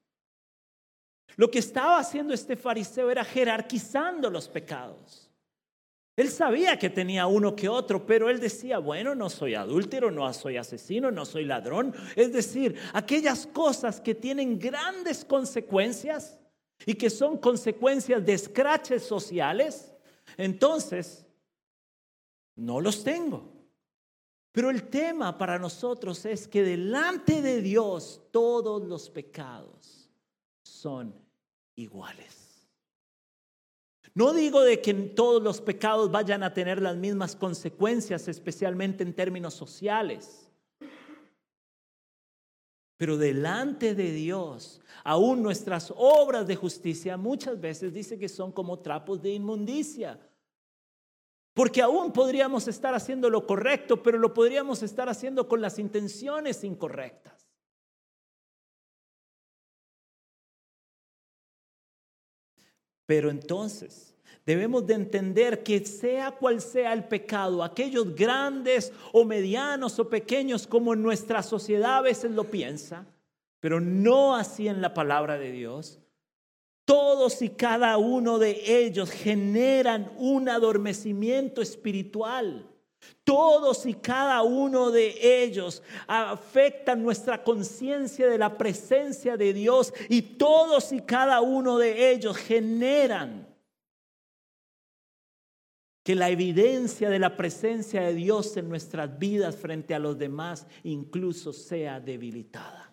Lo 1.36 1.50
que 1.50 1.60
estaba 1.60 1.98
haciendo 1.98 2.34
este 2.34 2.56
fariseo 2.56 3.10
era 3.10 3.24
jerarquizando 3.24 4.28
los 4.28 4.50
pecados. 4.50 5.23
Él 6.16 6.30
sabía 6.30 6.78
que 6.78 6.90
tenía 6.90 7.26
uno 7.26 7.56
que 7.56 7.68
otro, 7.68 8.06
pero 8.06 8.30
él 8.30 8.38
decía, 8.38 8.78
bueno, 8.78 9.16
no 9.16 9.28
soy 9.28 9.54
adúltero, 9.54 10.12
no 10.12 10.32
soy 10.32 10.56
asesino, 10.56 11.10
no 11.10 11.24
soy 11.24 11.44
ladrón. 11.44 11.92
Es 12.14 12.32
decir, 12.32 12.76
aquellas 12.92 13.46
cosas 13.48 14.00
que 14.00 14.14
tienen 14.14 14.58
grandes 14.58 15.24
consecuencias 15.24 16.38
y 16.86 16.94
que 16.94 17.10
son 17.10 17.38
consecuencias 17.38 18.24
de 18.24 18.32
escraches 18.32 19.02
sociales, 19.02 19.92
entonces 20.36 21.26
no 22.54 22.80
los 22.80 23.02
tengo. 23.02 23.52
Pero 24.52 24.70
el 24.70 24.88
tema 24.88 25.36
para 25.36 25.58
nosotros 25.58 26.24
es 26.26 26.46
que 26.46 26.62
delante 26.62 27.42
de 27.42 27.60
Dios 27.60 28.22
todos 28.30 28.86
los 28.86 29.10
pecados 29.10 30.08
son 30.62 31.12
iguales. 31.74 32.43
No 34.14 34.32
digo 34.32 34.62
de 34.62 34.80
que 34.80 34.94
todos 34.94 35.42
los 35.42 35.60
pecados 35.60 36.10
vayan 36.10 36.44
a 36.44 36.54
tener 36.54 36.80
las 36.80 36.96
mismas 36.96 37.34
consecuencias, 37.34 38.28
especialmente 38.28 39.02
en 39.02 39.12
términos 39.12 39.54
sociales. 39.54 40.48
Pero 42.96 43.16
delante 43.16 43.96
de 43.96 44.12
Dios, 44.12 44.80
aún 45.02 45.42
nuestras 45.42 45.92
obras 45.96 46.46
de 46.46 46.54
justicia 46.54 47.16
muchas 47.16 47.60
veces 47.60 47.92
dice 47.92 48.16
que 48.16 48.28
son 48.28 48.52
como 48.52 48.78
trapos 48.78 49.20
de 49.20 49.30
inmundicia. 49.30 50.20
Porque 51.52 51.82
aún 51.82 52.12
podríamos 52.12 52.68
estar 52.68 52.94
haciendo 52.94 53.28
lo 53.30 53.46
correcto, 53.46 54.00
pero 54.00 54.18
lo 54.18 54.32
podríamos 54.32 54.82
estar 54.84 55.08
haciendo 55.08 55.48
con 55.48 55.60
las 55.60 55.80
intenciones 55.80 56.62
incorrectas. 56.62 57.43
Pero 63.06 63.30
entonces 63.30 64.14
debemos 64.46 64.86
de 64.86 64.94
entender 64.94 65.62
que 65.62 65.84
sea 65.84 66.32
cual 66.32 66.60
sea 66.60 66.92
el 66.92 67.04
pecado, 67.04 67.62
aquellos 67.62 68.14
grandes 68.14 68.92
o 69.12 69.24
medianos 69.24 69.98
o 69.98 70.08
pequeños 70.08 70.66
como 70.66 70.94
nuestra 70.94 71.42
sociedad 71.42 71.98
a 71.98 72.02
veces 72.02 72.30
lo 72.30 72.44
piensa, 72.44 73.06
pero 73.60 73.80
no 73.80 74.36
así 74.36 74.68
en 74.68 74.82
la 74.82 74.92
palabra 74.92 75.38
de 75.38 75.52
Dios, 75.52 75.98
todos 76.84 77.40
y 77.40 77.48
cada 77.48 77.96
uno 77.96 78.38
de 78.38 78.84
ellos 78.84 79.10
generan 79.10 80.12
un 80.18 80.50
adormecimiento 80.50 81.62
espiritual. 81.62 82.68
Todos 83.24 83.86
y 83.86 83.94
cada 83.94 84.42
uno 84.42 84.90
de 84.90 85.42
ellos 85.44 85.82
afectan 86.06 87.02
nuestra 87.02 87.42
conciencia 87.42 88.28
de 88.28 88.38
la 88.38 88.58
presencia 88.58 89.36
de 89.36 89.52
Dios 89.52 89.92
y 90.08 90.22
todos 90.22 90.92
y 90.92 91.00
cada 91.00 91.40
uno 91.40 91.78
de 91.78 92.10
ellos 92.10 92.36
generan 92.36 93.48
que 96.04 96.14
la 96.14 96.28
evidencia 96.28 97.08
de 97.08 97.18
la 97.18 97.34
presencia 97.34 98.02
de 98.02 98.14
Dios 98.14 98.56
en 98.58 98.68
nuestras 98.68 99.18
vidas 99.18 99.56
frente 99.56 99.94
a 99.94 99.98
los 99.98 100.18
demás 100.18 100.66
incluso 100.82 101.52
sea 101.52 101.98
debilitada. 101.98 102.83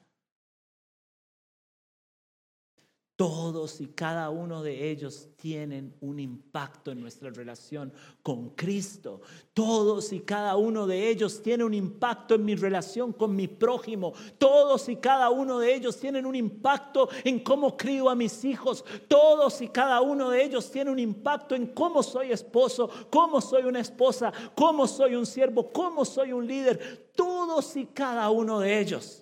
Todos 3.21 3.81
y 3.81 3.85
cada 3.85 4.31
uno 4.31 4.63
de 4.63 4.89
ellos 4.89 5.29
tienen 5.35 5.93
un 6.01 6.19
impacto 6.19 6.89
en 6.89 6.99
nuestra 6.99 7.29
relación 7.29 7.93
con 8.23 8.49
Cristo. 8.55 9.21
Todos 9.53 10.11
y 10.11 10.21
cada 10.21 10.55
uno 10.55 10.87
de 10.87 11.07
ellos 11.07 11.39
tienen 11.43 11.67
un 11.67 11.75
impacto 11.75 12.33
en 12.33 12.43
mi 12.43 12.55
relación 12.55 13.13
con 13.13 13.35
mi 13.35 13.47
prójimo. 13.47 14.13
Todos 14.39 14.89
y 14.89 14.95
cada 14.95 15.29
uno 15.29 15.59
de 15.59 15.71
ellos 15.71 15.99
tienen 15.99 16.25
un 16.25 16.33
impacto 16.33 17.09
en 17.23 17.43
cómo 17.43 17.77
crío 17.77 18.09
a 18.09 18.15
mis 18.15 18.43
hijos. 18.43 18.83
Todos 19.07 19.61
y 19.61 19.67
cada 19.67 20.01
uno 20.01 20.31
de 20.31 20.43
ellos 20.43 20.71
tienen 20.71 20.93
un 20.93 20.99
impacto 20.99 21.53
en 21.53 21.67
cómo 21.67 22.01
soy 22.01 22.31
esposo, 22.31 22.89
cómo 23.11 23.39
soy 23.39 23.65
una 23.65 23.81
esposa, 23.81 24.33
cómo 24.55 24.87
soy 24.87 25.13
un 25.13 25.27
siervo, 25.27 25.71
cómo 25.71 26.05
soy 26.05 26.33
un 26.33 26.47
líder. 26.47 27.11
Todos 27.15 27.77
y 27.77 27.85
cada 27.85 28.31
uno 28.31 28.59
de 28.59 28.79
ellos 28.79 29.21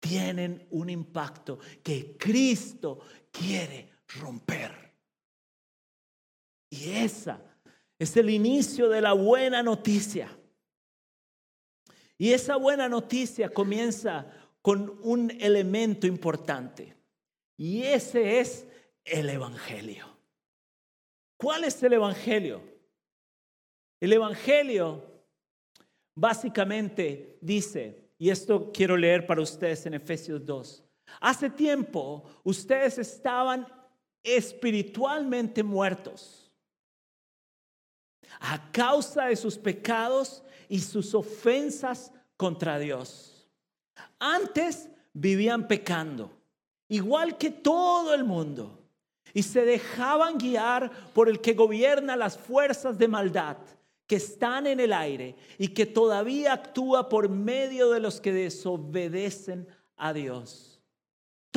tienen 0.00 0.66
un 0.70 0.90
impacto 0.90 1.58
que 1.82 2.16
Cristo 2.16 3.00
quiere 3.30 3.90
romper. 4.20 4.94
Y 6.70 6.90
esa 6.90 7.40
es 7.98 8.16
el 8.16 8.30
inicio 8.30 8.88
de 8.88 9.00
la 9.00 9.12
buena 9.12 9.62
noticia. 9.62 10.36
Y 12.16 12.32
esa 12.32 12.56
buena 12.56 12.88
noticia 12.88 13.48
comienza 13.48 14.26
con 14.60 14.98
un 15.02 15.30
elemento 15.40 16.06
importante. 16.06 16.96
Y 17.56 17.82
ese 17.82 18.40
es 18.40 18.66
el 19.04 19.30
Evangelio. 19.30 20.06
¿Cuál 21.36 21.64
es 21.64 21.82
el 21.82 21.92
Evangelio? 21.92 22.62
El 24.00 24.12
Evangelio 24.12 25.04
básicamente 26.14 27.38
dice, 27.40 28.10
y 28.18 28.30
esto 28.30 28.72
quiero 28.72 28.96
leer 28.96 29.26
para 29.26 29.40
ustedes 29.40 29.86
en 29.86 29.94
Efesios 29.94 30.44
2, 30.44 30.84
Hace 31.20 31.50
tiempo 31.50 32.24
ustedes 32.44 32.98
estaban 32.98 33.66
espiritualmente 34.22 35.62
muertos 35.62 36.50
a 38.40 38.70
causa 38.70 39.26
de 39.26 39.36
sus 39.36 39.56
pecados 39.56 40.42
y 40.68 40.80
sus 40.80 41.14
ofensas 41.14 42.12
contra 42.36 42.78
Dios. 42.78 43.48
Antes 44.18 44.88
vivían 45.12 45.66
pecando, 45.66 46.30
igual 46.88 47.36
que 47.38 47.50
todo 47.50 48.14
el 48.14 48.24
mundo. 48.24 48.74
y 49.34 49.42
se 49.42 49.62
dejaban 49.64 50.38
guiar 50.38 50.90
por 51.12 51.28
el 51.28 51.40
que 51.40 51.52
gobierna 51.52 52.16
las 52.16 52.38
fuerzas 52.38 52.96
de 52.96 53.08
maldad 53.08 53.58
que 54.06 54.16
están 54.16 54.66
en 54.66 54.80
el 54.80 54.92
aire 54.92 55.36
y 55.58 55.68
que 55.68 55.84
todavía 55.84 56.54
actúa 56.54 57.10
por 57.10 57.28
medio 57.28 57.90
de 57.90 58.00
los 58.00 58.20
que 58.20 58.32
desobedecen 58.32 59.68
a 59.96 60.14
Dios. 60.14 60.77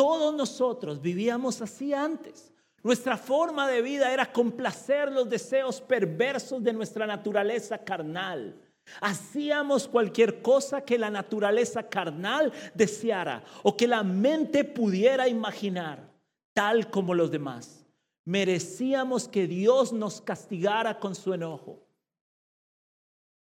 Todos 0.01 0.33
nosotros 0.33 0.99
vivíamos 0.99 1.61
así 1.61 1.93
antes. 1.93 2.51
Nuestra 2.81 3.17
forma 3.17 3.69
de 3.69 3.83
vida 3.83 4.11
era 4.11 4.33
complacer 4.33 5.11
los 5.11 5.29
deseos 5.29 5.79
perversos 5.79 6.63
de 6.63 6.73
nuestra 6.73 7.05
naturaleza 7.05 7.77
carnal. 7.77 8.59
Hacíamos 8.99 9.87
cualquier 9.87 10.41
cosa 10.41 10.81
que 10.81 10.97
la 10.97 11.11
naturaleza 11.11 11.87
carnal 11.87 12.51
deseara 12.73 13.43
o 13.61 13.77
que 13.77 13.85
la 13.85 14.01
mente 14.01 14.63
pudiera 14.63 15.27
imaginar, 15.27 16.09
tal 16.51 16.89
como 16.89 17.13
los 17.13 17.29
demás. 17.29 17.85
Merecíamos 18.25 19.27
que 19.27 19.45
Dios 19.45 19.93
nos 19.93 20.19
castigara 20.19 20.97
con 20.97 21.13
su 21.13 21.31
enojo. 21.31 21.85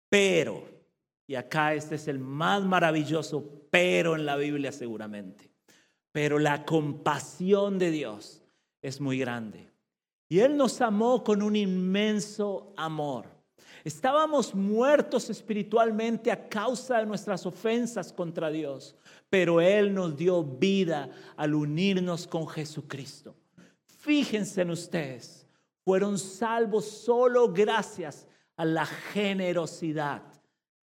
Pero, 0.09 0.63
y 1.25 1.33
acá 1.33 1.73
este 1.73 1.95
es 1.95 2.07
el 2.07 2.19
más 2.19 2.61
maravilloso 2.61 3.63
pero 3.71 4.15
en 4.15 4.27
la 4.27 4.37
Biblia 4.37 4.71
seguramente, 4.71 5.54
pero 6.15 6.39
la 6.39 6.63
compasión 6.63 7.77
de 7.77 7.91
Dios 7.91 8.41
es 8.81 9.01
muy 9.01 9.19
grande. 9.19 9.69
Y 10.29 10.39
Él 10.39 10.55
nos 10.55 10.79
amó 10.79 11.25
con 11.25 11.41
un 11.41 11.57
inmenso 11.57 12.71
amor. 12.77 13.25
Estábamos 13.83 14.55
muertos 14.55 15.29
espiritualmente 15.29 16.31
a 16.31 16.47
causa 16.47 16.99
de 16.99 17.05
nuestras 17.05 17.45
ofensas 17.45 18.13
contra 18.13 18.49
Dios, 18.49 18.95
pero 19.29 19.59
Él 19.59 19.93
nos 19.93 20.15
dio 20.15 20.41
vida 20.41 21.09
al 21.35 21.53
unirnos 21.53 22.27
con 22.27 22.47
Jesucristo. 22.47 23.35
Fíjense 23.85 24.61
en 24.61 24.69
ustedes, 24.69 25.45
fueron 25.83 26.17
salvos 26.17 26.85
solo 26.85 27.51
gracias 27.51 28.25
a 28.55 28.63
la 28.63 28.85
generosidad 28.85 30.23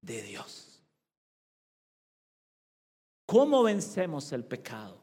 de 0.02 0.20
Dios. 0.24 0.84
¿Cómo 3.24 3.62
vencemos 3.62 4.30
el 4.32 4.44
pecado? 4.44 5.01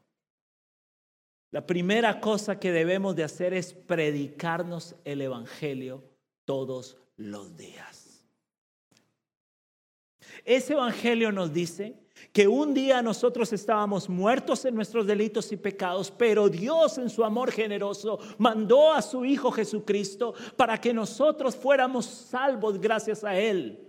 La 1.51 1.65
primera 1.65 2.19
cosa 2.19 2.59
que 2.59 2.71
debemos 2.71 3.15
de 3.15 3.23
hacer 3.23 3.53
es 3.53 3.73
predicarnos 3.73 4.95
el 5.03 5.21
Evangelio 5.21 6.03
todos 6.45 6.97
los 7.17 7.55
días. 7.57 8.23
Ese 10.45 10.73
Evangelio 10.73 11.31
nos 11.31 11.51
dice 11.51 11.95
que 12.31 12.47
un 12.47 12.73
día 12.73 13.01
nosotros 13.01 13.51
estábamos 13.51 14.09
muertos 14.09 14.63
en 14.65 14.75
nuestros 14.75 15.07
delitos 15.07 15.51
y 15.51 15.57
pecados, 15.57 16.11
pero 16.11 16.49
Dios 16.49 16.97
en 16.97 17.09
su 17.09 17.23
amor 17.23 17.51
generoso 17.51 18.19
mandó 18.37 18.93
a 18.93 19.01
su 19.01 19.25
Hijo 19.25 19.51
Jesucristo 19.51 20.35
para 20.55 20.79
que 20.79 20.93
nosotros 20.93 21.55
fuéramos 21.55 22.05
salvos 22.05 22.79
gracias 22.79 23.23
a 23.23 23.37
Él. 23.39 23.88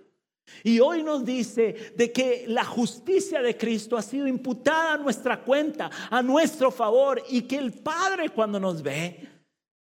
Y 0.62 0.80
hoy 0.80 1.02
nos 1.02 1.24
dice 1.24 1.92
de 1.96 2.12
que 2.12 2.44
la 2.46 2.64
justicia 2.64 3.42
de 3.42 3.56
Cristo 3.56 3.96
ha 3.96 4.02
sido 4.02 4.26
imputada 4.26 4.94
a 4.94 4.98
nuestra 4.98 5.42
cuenta, 5.42 5.90
a 6.10 6.22
nuestro 6.22 6.70
favor, 6.70 7.22
y 7.28 7.42
que 7.42 7.56
el 7.56 7.72
Padre 7.72 8.30
cuando 8.30 8.60
nos 8.60 8.82
ve, 8.82 9.28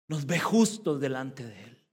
nos 0.07 0.25
ve 0.25 0.39
justos 0.39 0.99
delante 0.99 1.43
de 1.43 1.63
Él. 1.63 1.85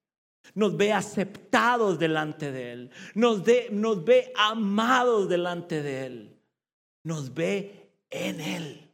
Nos 0.54 0.76
ve 0.76 0.92
aceptados 0.92 1.98
delante 1.98 2.52
de 2.52 2.72
Él. 2.72 2.90
Nos, 3.14 3.42
ve 3.44 4.32
amados 4.36 5.28
delante 5.28 5.82
de 5.82 6.06
Él 6.06 6.32
nos 7.04 7.32
ve 7.34 7.90
en 8.10 8.40
Él. 8.40 8.88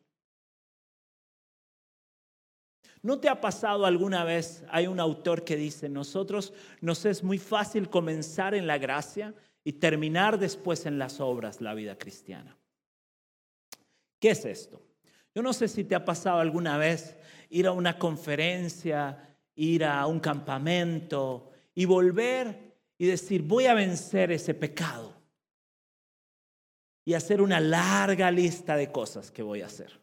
¿No 3.02 3.20
te 3.20 3.28
ha 3.28 3.40
pasado 3.40 3.86
alguna 3.86 4.24
vez? 4.24 4.64
Hay 4.70 4.86
un 4.86 4.98
autor 4.98 5.44
que 5.44 5.56
dice, 5.56 5.88
nosotros 5.88 6.52
nos 6.80 7.04
es 7.04 7.22
muy 7.22 7.38
fácil 7.38 7.88
comenzar 7.88 8.54
en 8.54 8.66
la 8.66 8.78
gracia 8.78 9.34
y 9.64 9.74
terminar 9.74 10.38
después 10.38 10.86
en 10.86 10.98
las 10.98 11.20
obras 11.20 11.60
la 11.60 11.74
vida 11.74 11.98
cristiana. 11.98 12.56
¿Qué 14.18 14.30
es 14.30 14.44
esto? 14.44 14.82
Yo 15.34 15.42
no 15.42 15.52
sé 15.52 15.68
si 15.68 15.84
te 15.84 15.94
ha 15.94 16.04
pasado 16.04 16.40
alguna 16.40 16.78
vez 16.78 17.16
ir 17.50 17.66
a 17.66 17.72
una 17.72 17.98
conferencia, 17.98 19.36
ir 19.54 19.84
a 19.84 20.06
un 20.06 20.20
campamento 20.20 21.50
y 21.74 21.84
volver 21.84 22.76
y 22.98 23.06
decir, 23.06 23.42
voy 23.42 23.66
a 23.66 23.74
vencer 23.74 24.32
ese 24.32 24.54
pecado 24.54 25.14
y 27.04 27.14
hacer 27.14 27.40
una 27.40 27.60
larga 27.60 28.30
lista 28.30 28.76
de 28.76 28.90
cosas 28.92 29.30
que 29.30 29.42
voy 29.42 29.62
a 29.62 29.66
hacer. 29.66 29.98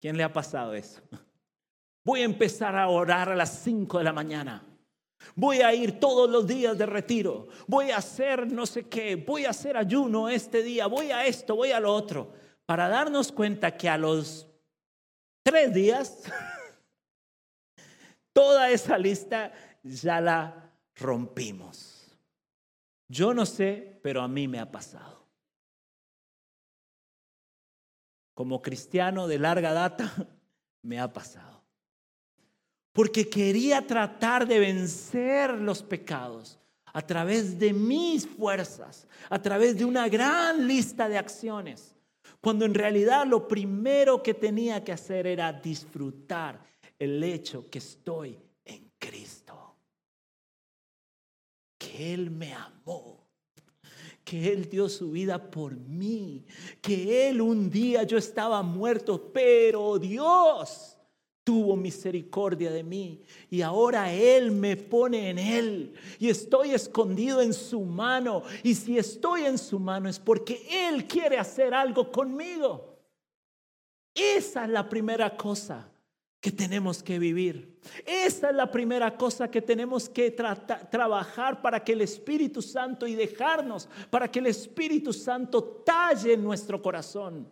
¿Quién 0.00 0.16
le 0.16 0.22
ha 0.22 0.32
pasado 0.32 0.74
eso? 0.74 1.02
Voy 2.04 2.22
a 2.22 2.24
empezar 2.24 2.74
a 2.74 2.88
orar 2.88 3.28
a 3.28 3.36
las 3.36 3.58
5 3.58 3.98
de 3.98 4.04
la 4.04 4.14
mañana. 4.14 4.64
Voy 5.34 5.60
a 5.62 5.74
ir 5.74 6.00
todos 6.00 6.28
los 6.28 6.46
días 6.46 6.76
de 6.76 6.86
retiro. 6.86 7.48
Voy 7.66 7.90
a 7.90 7.98
hacer 7.98 8.50
no 8.50 8.66
sé 8.66 8.88
qué. 8.88 9.16
Voy 9.16 9.44
a 9.44 9.50
hacer 9.50 9.76
ayuno 9.76 10.28
este 10.28 10.62
día. 10.62 10.86
Voy 10.86 11.10
a 11.10 11.26
esto, 11.26 11.56
voy 11.56 11.72
a 11.72 11.80
lo 11.80 11.92
otro. 11.92 12.32
Para 12.66 12.88
darnos 12.88 13.32
cuenta 13.32 13.76
que 13.76 13.88
a 13.88 13.96
los 13.96 14.46
tres 15.42 15.72
días, 15.72 16.24
toda 18.32 18.70
esa 18.70 18.98
lista 18.98 19.52
ya 19.82 20.20
la 20.20 20.72
rompimos. 20.96 22.16
Yo 23.08 23.32
no 23.32 23.46
sé, 23.46 23.98
pero 24.02 24.20
a 24.20 24.28
mí 24.28 24.46
me 24.46 24.58
ha 24.58 24.70
pasado. 24.70 25.26
Como 28.34 28.60
cristiano 28.60 29.26
de 29.26 29.38
larga 29.38 29.72
data, 29.72 30.12
me 30.82 31.00
ha 31.00 31.12
pasado. 31.12 31.57
Porque 32.92 33.28
quería 33.28 33.86
tratar 33.86 34.46
de 34.46 34.58
vencer 34.58 35.50
los 35.50 35.82
pecados 35.82 36.58
a 36.92 37.02
través 37.02 37.58
de 37.58 37.72
mis 37.72 38.26
fuerzas, 38.26 39.06
a 39.30 39.40
través 39.40 39.78
de 39.78 39.84
una 39.84 40.08
gran 40.08 40.66
lista 40.66 41.08
de 41.08 41.18
acciones, 41.18 41.94
cuando 42.40 42.64
en 42.64 42.74
realidad 42.74 43.26
lo 43.26 43.46
primero 43.46 44.22
que 44.22 44.34
tenía 44.34 44.82
que 44.82 44.92
hacer 44.92 45.26
era 45.26 45.52
disfrutar 45.52 46.60
el 46.98 47.22
hecho 47.22 47.68
que 47.70 47.78
estoy 47.78 48.38
en 48.64 48.90
Cristo. 48.98 49.76
Que 51.78 52.14
Él 52.14 52.30
me 52.30 52.52
amó, 52.52 53.28
que 54.24 54.52
Él 54.52 54.68
dio 54.68 54.88
su 54.88 55.12
vida 55.12 55.50
por 55.50 55.76
mí, 55.76 56.44
que 56.82 57.28
Él 57.28 57.40
un 57.40 57.70
día 57.70 58.02
yo 58.02 58.18
estaba 58.18 58.62
muerto, 58.62 59.30
pero 59.32 59.98
Dios 59.98 60.97
tuvo 61.48 61.76
misericordia 61.76 62.70
de 62.70 62.84
mí 62.84 63.22
y 63.48 63.62
ahora 63.62 64.12
Él 64.12 64.50
me 64.50 64.76
pone 64.76 65.30
en 65.30 65.38
Él 65.38 65.94
y 66.18 66.28
estoy 66.28 66.72
escondido 66.72 67.40
en 67.40 67.54
su 67.54 67.80
mano 67.80 68.42
y 68.62 68.74
si 68.74 68.98
estoy 68.98 69.46
en 69.46 69.56
su 69.56 69.78
mano 69.78 70.10
es 70.10 70.18
porque 70.18 70.60
Él 70.70 71.06
quiere 71.06 71.38
hacer 71.38 71.72
algo 71.72 72.12
conmigo. 72.12 72.98
Esa 74.14 74.64
es 74.64 74.68
la 74.68 74.90
primera 74.90 75.38
cosa 75.38 75.90
que 76.38 76.52
tenemos 76.52 77.02
que 77.02 77.18
vivir. 77.18 77.80
Esa 78.04 78.50
es 78.50 78.54
la 78.54 78.70
primera 78.70 79.16
cosa 79.16 79.50
que 79.50 79.62
tenemos 79.62 80.06
que 80.06 80.30
trabajar 80.30 81.62
para 81.62 81.82
que 81.82 81.92
el 81.92 82.02
Espíritu 82.02 82.60
Santo 82.60 83.06
y 83.06 83.14
dejarnos, 83.14 83.88
para 84.10 84.30
que 84.30 84.40
el 84.40 84.48
Espíritu 84.48 85.14
Santo 85.14 85.64
talle 85.64 86.34
en 86.34 86.44
nuestro 86.44 86.82
corazón. 86.82 87.48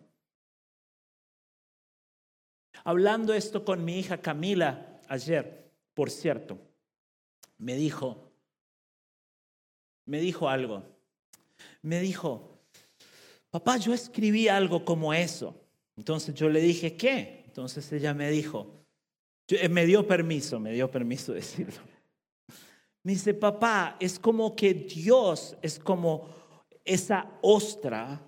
Hablando 2.87 3.33
esto 3.33 3.65
con 3.65 3.83
mi 3.83 3.99
hija 3.99 4.21
Camila 4.21 5.01
ayer, 5.09 5.69
por 5.93 6.09
cierto, 6.09 6.57
me 7.57 7.75
dijo, 7.75 8.31
me 10.05 10.21
dijo 10.21 10.47
algo. 10.47 10.83
Me 11.81 11.99
dijo, 11.99 12.61
papá, 13.49 13.75
yo 13.75 13.93
escribí 13.93 14.47
algo 14.47 14.85
como 14.85 15.13
eso. 15.13 15.53
Entonces 15.97 16.33
yo 16.33 16.47
le 16.47 16.61
dije, 16.61 16.95
¿qué? 16.95 17.43
Entonces 17.45 17.91
ella 17.91 18.13
me 18.13 18.29
dijo, 18.29 18.85
eh, 19.49 19.67
me 19.67 19.85
dio 19.85 20.07
permiso, 20.07 20.57
me 20.57 20.71
dio 20.71 20.89
permiso 20.89 21.33
decirlo. 21.33 21.81
Me 23.03 23.11
dice, 23.11 23.33
papá, 23.33 23.97
es 23.99 24.17
como 24.17 24.55
que 24.55 24.73
Dios 24.73 25.57
es 25.61 25.77
como 25.77 26.29
esa 26.85 27.37
ostra 27.41 28.21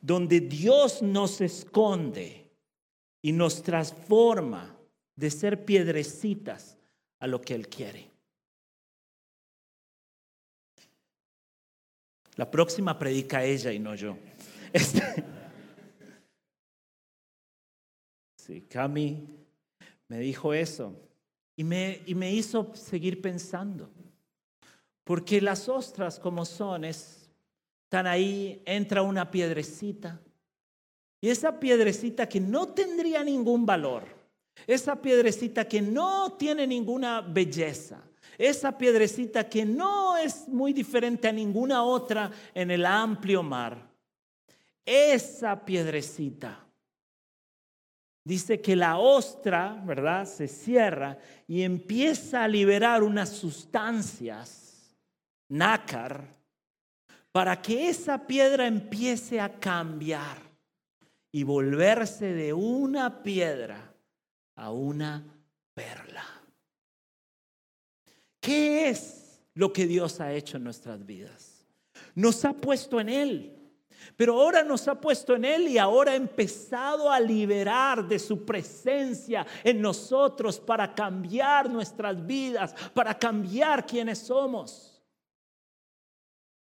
donde 0.00 0.40
Dios 0.40 1.00
nos 1.00 1.40
esconde 1.40 2.39
y 3.22 3.32
nos 3.32 3.62
transforma 3.62 4.76
de 5.16 5.30
ser 5.30 5.64
piedrecitas 5.64 6.76
a 7.18 7.26
lo 7.26 7.40
que 7.40 7.54
Él 7.54 7.68
quiere. 7.68 8.10
La 12.36 12.50
próxima 12.50 12.98
predica 12.98 13.44
ella 13.44 13.72
y 13.72 13.78
no 13.78 13.94
yo. 13.94 14.16
Este... 14.72 15.02
Sí, 18.36 18.62
Cami 18.62 19.28
me 20.08 20.18
dijo 20.18 20.54
eso 20.54 20.96
y 21.54 21.62
me, 21.62 22.00
y 22.06 22.14
me 22.14 22.32
hizo 22.32 22.74
seguir 22.74 23.20
pensando. 23.20 23.90
Porque 25.04 25.40
las 25.40 25.68
ostras 25.68 26.18
como 26.18 26.44
son, 26.44 26.84
están 26.84 28.06
ahí, 28.06 28.62
entra 28.64 29.02
una 29.02 29.30
piedrecita. 29.30 30.20
Y 31.20 31.28
esa 31.28 31.60
piedrecita 31.60 32.28
que 32.28 32.40
no 32.40 32.68
tendría 32.68 33.22
ningún 33.22 33.66
valor, 33.66 34.20
Esa 34.66 35.00
piedrecita 35.00 35.66
que 35.66 35.80
no 35.80 36.32
tiene 36.32 36.66
ninguna 36.66 37.22
belleza. 37.22 38.02
Esa 38.36 38.76
piedrecita 38.76 39.48
que 39.48 39.64
no 39.64 40.18
es 40.18 40.48
muy 40.48 40.74
diferente 40.74 41.28
a 41.28 41.32
ninguna 41.32 41.82
otra 41.82 42.30
en 42.54 42.70
el 42.70 42.84
amplio 42.84 43.42
mar. 43.42 43.90
Esa 44.84 45.64
piedrecita. 45.64 46.66
Dice 48.22 48.60
que 48.60 48.76
la 48.76 48.98
ostra, 48.98 49.82
¿verdad? 49.86 50.26
Se 50.26 50.46
cierra 50.46 51.18
y 51.48 51.62
empieza 51.62 52.44
a 52.44 52.48
liberar 52.48 53.02
unas 53.02 53.30
sustancias, 53.30 54.94
nácar, 55.48 56.36
para 57.32 57.60
que 57.62 57.88
esa 57.88 58.26
piedra 58.26 58.66
empiece 58.66 59.40
a 59.40 59.48
cambiar 59.58 60.49
y 61.32 61.42
volverse 61.44 62.32
de 62.32 62.52
una 62.52 63.22
piedra 63.22 63.94
a 64.56 64.70
una 64.70 65.24
perla. 65.74 66.24
¿Qué 68.40 68.88
es 68.88 69.40
lo 69.54 69.72
que 69.72 69.86
Dios 69.86 70.20
ha 70.20 70.32
hecho 70.32 70.56
en 70.56 70.64
nuestras 70.64 71.04
vidas? 71.04 71.66
Nos 72.14 72.44
ha 72.44 72.52
puesto 72.52 73.00
en 73.00 73.08
Él. 73.08 73.56
Pero 74.16 74.40
ahora 74.40 74.64
nos 74.64 74.88
ha 74.88 74.98
puesto 74.98 75.34
en 75.34 75.44
Él 75.44 75.68
y 75.68 75.78
ahora 75.78 76.12
ha 76.12 76.16
empezado 76.16 77.10
a 77.10 77.20
liberar 77.20 78.06
de 78.06 78.18
su 78.18 78.44
presencia 78.44 79.46
en 79.62 79.80
nosotros 79.80 80.58
para 80.58 80.94
cambiar 80.94 81.70
nuestras 81.70 82.26
vidas, 82.26 82.74
para 82.94 83.18
cambiar 83.18 83.86
quienes 83.86 84.18
somos. 84.18 85.02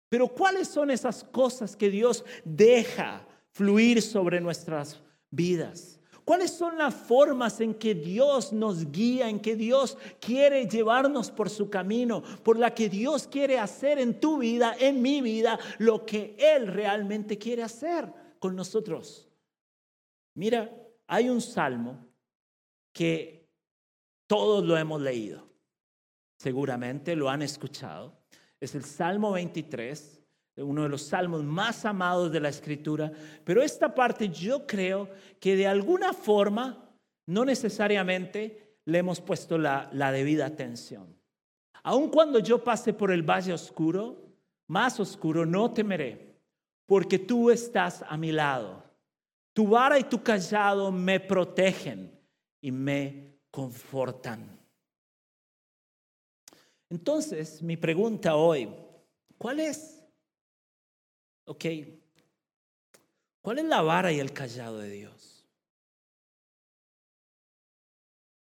Pero 0.09 0.29
¿cuáles 0.29 0.68
son 0.68 0.90
esas 0.90 1.24
cosas 1.24 1.76
que 1.76 1.90
Dios 1.90 2.24
deja 2.44 3.26
fluir 3.57 4.03
sobre 4.03 4.38
nuestras 4.38 5.01
vidas? 5.31 5.99
¿Cuáles 6.27 6.51
son 6.51 6.77
las 6.77 6.95
formas 6.95 7.61
en 7.61 7.73
que 7.73 7.95
Dios 7.95 8.53
nos 8.53 8.90
guía, 8.90 9.31
en 9.31 9.40
que 9.40 9.57
Dios 9.57 9.97
quiere 10.21 10.66
llevarnos 10.66 11.31
por 11.31 11.49
su 11.49 11.71
camino, 11.71 12.23
por 12.42 12.59
la 12.59 12.75
que 12.75 12.90
Dios 12.90 13.27
quiere 13.27 13.59
hacer 13.59 13.99
en 13.99 14.21
tu 14.21 14.38
vida, 14.38 14.77
en 14.79 15.01
mi 15.01 15.23
vida, 15.23 15.59
lo 15.79 16.05
que 16.05 16.37
Él 16.38 16.66
realmente 16.66 17.38
quiere 17.38 17.62
hacer 17.62 18.12
con 18.38 18.55
nosotros? 18.57 19.27
Mira, 20.35 20.71
hay 21.07 21.31
un 21.31 21.40
salmo 21.40 22.07
que 22.92 23.49
todos 24.27 24.64
lo 24.64 24.77
hemos 24.77 25.01
leído, 25.01 25.49
seguramente 26.38 27.16
lo 27.16 27.31
han 27.31 27.40
escuchado, 27.40 28.19
es 28.61 28.75
el 28.75 28.85
Salmo 28.85 29.33
23, 29.33 30.15
uno 30.57 30.85
de 30.85 30.88
los 30.88 31.03
salmos 31.03 31.45
más 31.45 31.85
amados 31.85 32.33
de 32.33 32.40
la 32.40 32.49
escritura, 32.49 33.12
pero 33.45 33.62
esta 33.62 33.95
parte 33.95 34.29
yo 34.29 34.66
creo 34.66 35.09
que 35.38 35.57
de 35.57 35.66
alguna 35.66 36.12
forma, 36.12 36.90
no 37.27 37.45
necesariamente 37.45 38.79
le 38.85 38.99
hemos 38.99 39.21
puesto 39.21 39.59
la, 39.59 39.90
la 39.92 40.12
debida 40.12 40.47
atención. 40.47 41.14
Aun 41.83 42.09
cuando 42.09 42.38
yo 42.38 42.64
pase 42.64 42.92
por 42.92 43.11
el 43.11 43.23
valle 43.23 43.53
oscuro, 43.53 44.27
más 44.69 44.99
oscuro, 44.99 45.45
no 45.45 45.73
temeré, 45.73 46.37
porque 46.87 47.19
tú 47.19 47.51
estás 47.51 48.03
a 48.09 48.16
mi 48.16 48.33
lado. 48.33 48.83
Tu 49.53 49.66
vara 49.66 49.99
y 49.99 50.05
tu 50.05 50.23
callado 50.23 50.90
me 50.90 51.21
protegen 51.21 52.19
y 52.61 52.71
me 52.71 53.38
confortan. 53.51 54.57
Entonces, 56.88 57.62
mi 57.62 57.77
pregunta 57.77 58.37
hoy, 58.37 58.69
¿cuál 59.38 59.61
es? 59.61 59.95
Ok, 61.46 61.64
¿cuál 63.40 63.61
es 63.61 63.64
la 63.64 63.80
vara 63.80 64.12
y 64.12 64.18
el 64.18 64.32
callado 64.32 64.78
de 64.78 64.90
Dios? 64.90 65.44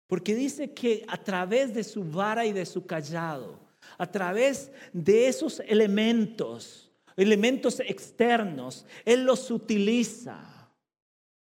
Porque 0.08 0.34
dice 0.34 0.74
que 0.74 1.04
a 1.06 1.16
través 1.16 1.72
de 1.72 1.84
su 1.84 2.02
vara 2.02 2.44
y 2.44 2.52
de 2.52 2.66
su 2.66 2.84
callado, 2.84 3.60
a 3.96 4.10
través 4.10 4.72
de 4.92 5.28
esos 5.28 5.60
elementos, 5.60 6.90
elementos 7.16 7.78
externos, 7.78 8.84
Él 9.04 9.24
los 9.24 9.52
utiliza 9.52 10.68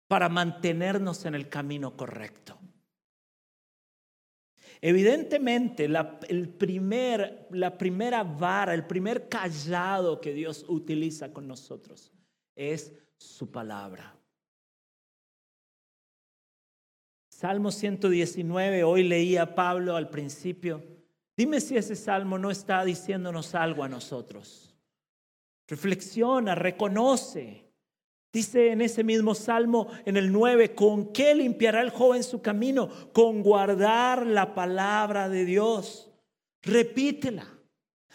para 0.06 0.28
mantenernos 0.28 1.24
en 1.24 1.34
el 1.34 1.48
camino 1.48 1.96
correcto. 1.96 2.56
Evidentemente, 4.86 5.88
la, 5.88 6.20
el 6.28 6.50
primer, 6.50 7.48
la 7.52 7.78
primera 7.78 8.22
vara, 8.22 8.74
el 8.74 8.86
primer 8.86 9.30
callado 9.30 10.20
que 10.20 10.34
Dios 10.34 10.66
utiliza 10.68 11.32
con 11.32 11.48
nosotros 11.48 12.12
es 12.54 12.92
su 13.16 13.50
palabra. 13.50 14.14
Salmo 17.30 17.70
119, 17.70 18.84
hoy 18.84 19.04
leía 19.04 19.54
Pablo 19.54 19.96
al 19.96 20.10
principio. 20.10 20.84
Dime 21.34 21.62
si 21.62 21.78
ese 21.78 21.96
salmo 21.96 22.36
no 22.36 22.50
está 22.50 22.84
diciéndonos 22.84 23.54
algo 23.54 23.84
a 23.84 23.88
nosotros. 23.88 24.76
Reflexiona, 25.66 26.54
reconoce 26.54 27.63
Dice 28.34 28.72
en 28.72 28.80
ese 28.80 29.04
mismo 29.04 29.32
salmo, 29.32 29.86
en 30.04 30.16
el 30.16 30.32
9, 30.32 30.74
¿con 30.74 31.12
qué 31.12 31.36
limpiará 31.36 31.80
el 31.82 31.90
joven 31.90 32.24
su 32.24 32.42
camino? 32.42 32.90
Con 33.12 33.44
guardar 33.44 34.26
la 34.26 34.56
palabra 34.56 35.28
de 35.28 35.44
Dios. 35.44 36.10
Repítela, 36.60 37.46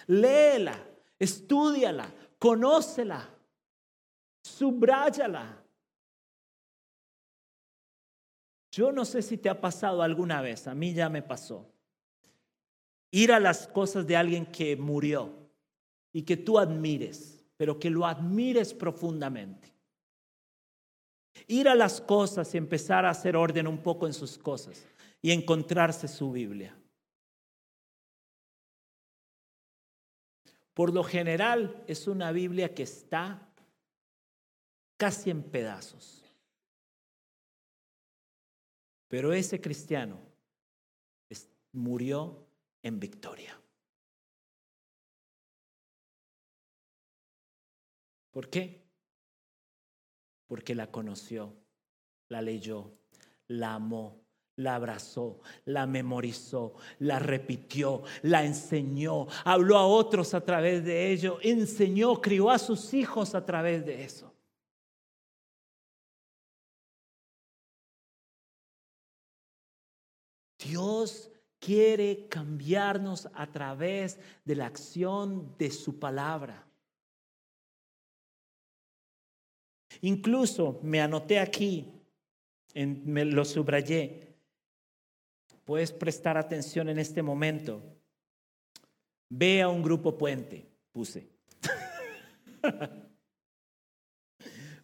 léela, 0.07 0.77
estudiala, 1.17 2.13
conócela, 2.37 3.29
subráyala. 4.43 5.63
Yo 8.73 8.91
no 8.91 9.05
sé 9.05 9.21
si 9.21 9.37
te 9.37 9.47
ha 9.47 9.61
pasado 9.61 10.01
alguna 10.01 10.41
vez, 10.41 10.67
a 10.67 10.75
mí 10.75 10.93
ya 10.93 11.07
me 11.07 11.21
pasó. 11.21 11.71
Ir 13.09 13.31
a 13.31 13.39
las 13.39 13.67
cosas 13.67 14.05
de 14.05 14.17
alguien 14.17 14.45
que 14.45 14.75
murió 14.75 15.49
y 16.11 16.23
que 16.23 16.35
tú 16.35 16.59
admires, 16.59 17.45
pero 17.55 17.79
que 17.79 17.89
lo 17.89 18.05
admires 18.05 18.73
profundamente 18.73 19.78
ir 21.49 21.67
a 21.67 21.75
las 21.75 21.99
cosas 21.99 22.53
y 22.53 22.57
empezar 22.57 23.05
a 23.05 23.09
hacer 23.09 23.35
orden 23.35 23.67
un 23.67 23.79
poco 23.79 24.05
en 24.05 24.13
sus 24.13 24.37
cosas 24.37 24.85
y 25.21 25.31
encontrarse 25.31 26.07
su 26.07 26.31
Biblia. 26.31 26.77
Por 30.75 30.93
lo 30.93 31.03
general 31.03 31.83
es 31.87 32.07
una 32.07 32.31
Biblia 32.31 32.73
que 32.73 32.83
está 32.83 33.51
casi 34.95 35.31
en 35.31 35.43
pedazos. 35.43 36.23
Pero 39.07 39.33
ese 39.33 39.59
cristiano 39.59 40.19
murió 41.71 42.47
en 42.83 42.99
victoria. 42.99 43.59
¿Por 48.31 48.49
qué? 48.49 48.88
Porque 50.49 50.73
la 50.73 50.87
conoció, 50.87 51.53
la 52.27 52.41
leyó, 52.41 52.91
la 53.47 53.75
amó, 53.75 54.19
la 54.55 54.73
abrazó, 54.73 55.39
la 55.65 55.85
memorizó, 55.85 56.73
la 56.97 57.19
repitió, 57.19 58.01
la 58.23 58.43
enseñó, 58.43 59.27
habló 59.45 59.77
a 59.77 59.85
otros 59.85 60.33
a 60.33 60.41
través 60.41 60.83
de 60.83 61.11
ello, 61.11 61.37
enseñó, 61.43 62.19
crió 62.19 62.49
a 62.49 62.57
sus 62.57 62.95
hijos 62.95 63.35
a 63.35 63.45
través 63.45 63.85
de 63.85 64.03
eso. 64.03 64.33
Dios 70.57 71.29
quiere 71.59 72.27
cambiarnos 72.27 73.29
a 73.35 73.45
través 73.51 74.17
de 74.45 74.55
la 74.55 74.65
acción 74.65 75.55
de 75.59 75.69
su 75.69 75.99
palabra. 75.99 76.68
Incluso 80.01 80.79
me 80.83 81.01
anoté 81.01 81.39
aquí, 81.39 81.91
me 82.75 83.25
lo 83.25 83.43
subrayé. 83.45 84.35
Puedes 85.65 85.91
prestar 85.91 86.37
atención 86.37 86.89
en 86.89 86.99
este 86.99 87.21
momento. 87.21 87.81
Ve 89.29 89.61
a 89.61 89.69
un 89.69 89.83
grupo 89.83 90.17
puente, 90.17 90.65
puse. 90.91 91.29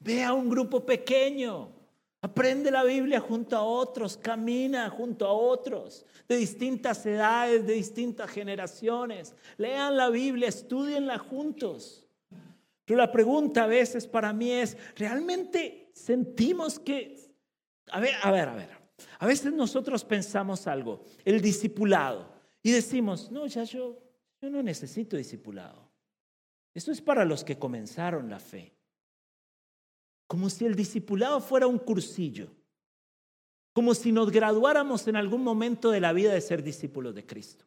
Ve 0.01 0.23
a 0.23 0.33
un 0.33 0.49
grupo 0.49 0.85
pequeño. 0.85 1.73
Aprende 2.21 2.71
la 2.71 2.83
Biblia 2.83 3.19
junto 3.19 3.55
a 3.55 3.63
otros, 3.63 4.17
camina 4.17 4.89
junto 4.89 5.27
a 5.27 5.33
otros 5.33 6.05
de 6.27 6.37
distintas 6.37 7.05
edades, 7.05 7.65
de 7.65 7.73
distintas 7.73 8.29
generaciones. 8.29 9.35
Lean 9.57 9.95
la 9.95 10.09
Biblia, 10.09 10.47
estudienla 10.47 11.19
juntos. 11.19 12.04
Pero 12.85 12.97
la 12.99 13.11
pregunta 13.11 13.63
a 13.63 13.67
veces 13.67 14.07
para 14.07 14.31
mí 14.31 14.51
es, 14.51 14.77
¿realmente 14.95 15.91
sentimos 15.93 16.79
que... 16.79 17.17
A 17.91 17.99
ver, 17.99 18.15
a 18.21 18.31
ver, 18.31 18.47
a 18.47 18.55
ver. 18.55 18.69
A 19.19 19.27
veces 19.27 19.51
nosotros 19.51 20.05
pensamos 20.05 20.67
algo, 20.67 21.03
el 21.25 21.41
discipulado, 21.41 22.33
y 22.63 22.71
decimos, 22.71 23.29
no, 23.31 23.45
ya 23.47 23.63
yo, 23.63 23.99
yo 24.41 24.49
no 24.49 24.63
necesito 24.63 25.17
discipulado. 25.17 25.91
Esto 26.73 26.91
es 26.91 27.01
para 27.01 27.25
los 27.25 27.43
que 27.43 27.59
comenzaron 27.59 28.29
la 28.29 28.39
fe. 28.39 28.73
Como 30.27 30.49
si 30.49 30.65
el 30.65 30.75
discipulado 30.75 31.41
fuera 31.41 31.67
un 31.67 31.77
cursillo. 31.77 32.49
como 33.75 33.93
si 33.93 34.13
nos 34.13 34.31
graduáramos 34.31 35.05
en 35.09 35.17
algún 35.17 35.43
momento 35.43 35.91
de 35.91 35.99
la 35.99 36.13
vida 36.13 36.33
de 36.33 36.39
ser 36.39 36.63
discípulos 36.63 37.13
de 37.13 37.25
Cristo. 37.25 37.65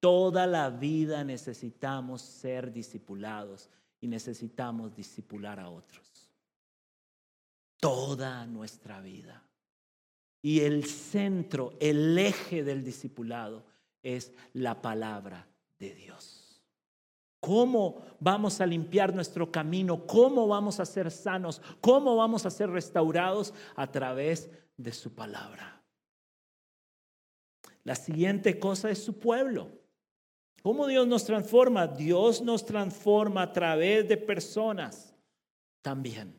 Toda 0.00 0.46
la 0.46 0.70
vida 0.70 1.24
necesitamos 1.24 2.22
ser 2.22 2.72
discipulados 2.72 3.68
y 4.00 4.06
necesitamos 4.06 4.94
discipular 4.94 5.58
a 5.58 5.70
otros. 5.70 6.30
Toda 7.80 8.46
nuestra 8.46 9.00
vida. 9.00 9.42
Y 10.40 10.60
el 10.60 10.84
centro, 10.84 11.74
el 11.80 12.16
eje 12.16 12.62
del 12.62 12.84
discipulado 12.84 13.64
es 14.02 14.32
la 14.52 14.80
palabra 14.80 15.48
de 15.78 15.94
Dios. 15.94 16.62
¿Cómo 17.40 18.02
vamos 18.18 18.60
a 18.60 18.66
limpiar 18.66 19.14
nuestro 19.14 19.50
camino? 19.50 20.06
¿Cómo 20.06 20.46
vamos 20.46 20.80
a 20.80 20.86
ser 20.86 21.10
sanos? 21.10 21.62
¿Cómo 21.80 22.16
vamos 22.16 22.46
a 22.46 22.50
ser 22.50 22.70
restaurados? 22.70 23.54
A 23.76 23.90
través 23.90 24.50
de 24.76 24.92
su 24.92 25.14
palabra. 25.14 25.82
La 27.84 27.94
siguiente 27.94 28.58
cosa 28.58 28.90
es 28.90 29.02
su 29.02 29.18
pueblo. 29.18 29.70
¿Cómo 30.62 30.86
Dios 30.86 31.06
nos 31.06 31.24
transforma? 31.24 31.86
Dios 31.86 32.42
nos 32.42 32.64
transforma 32.64 33.42
a 33.42 33.52
través 33.52 34.08
de 34.08 34.16
personas 34.16 35.14
también. 35.82 36.34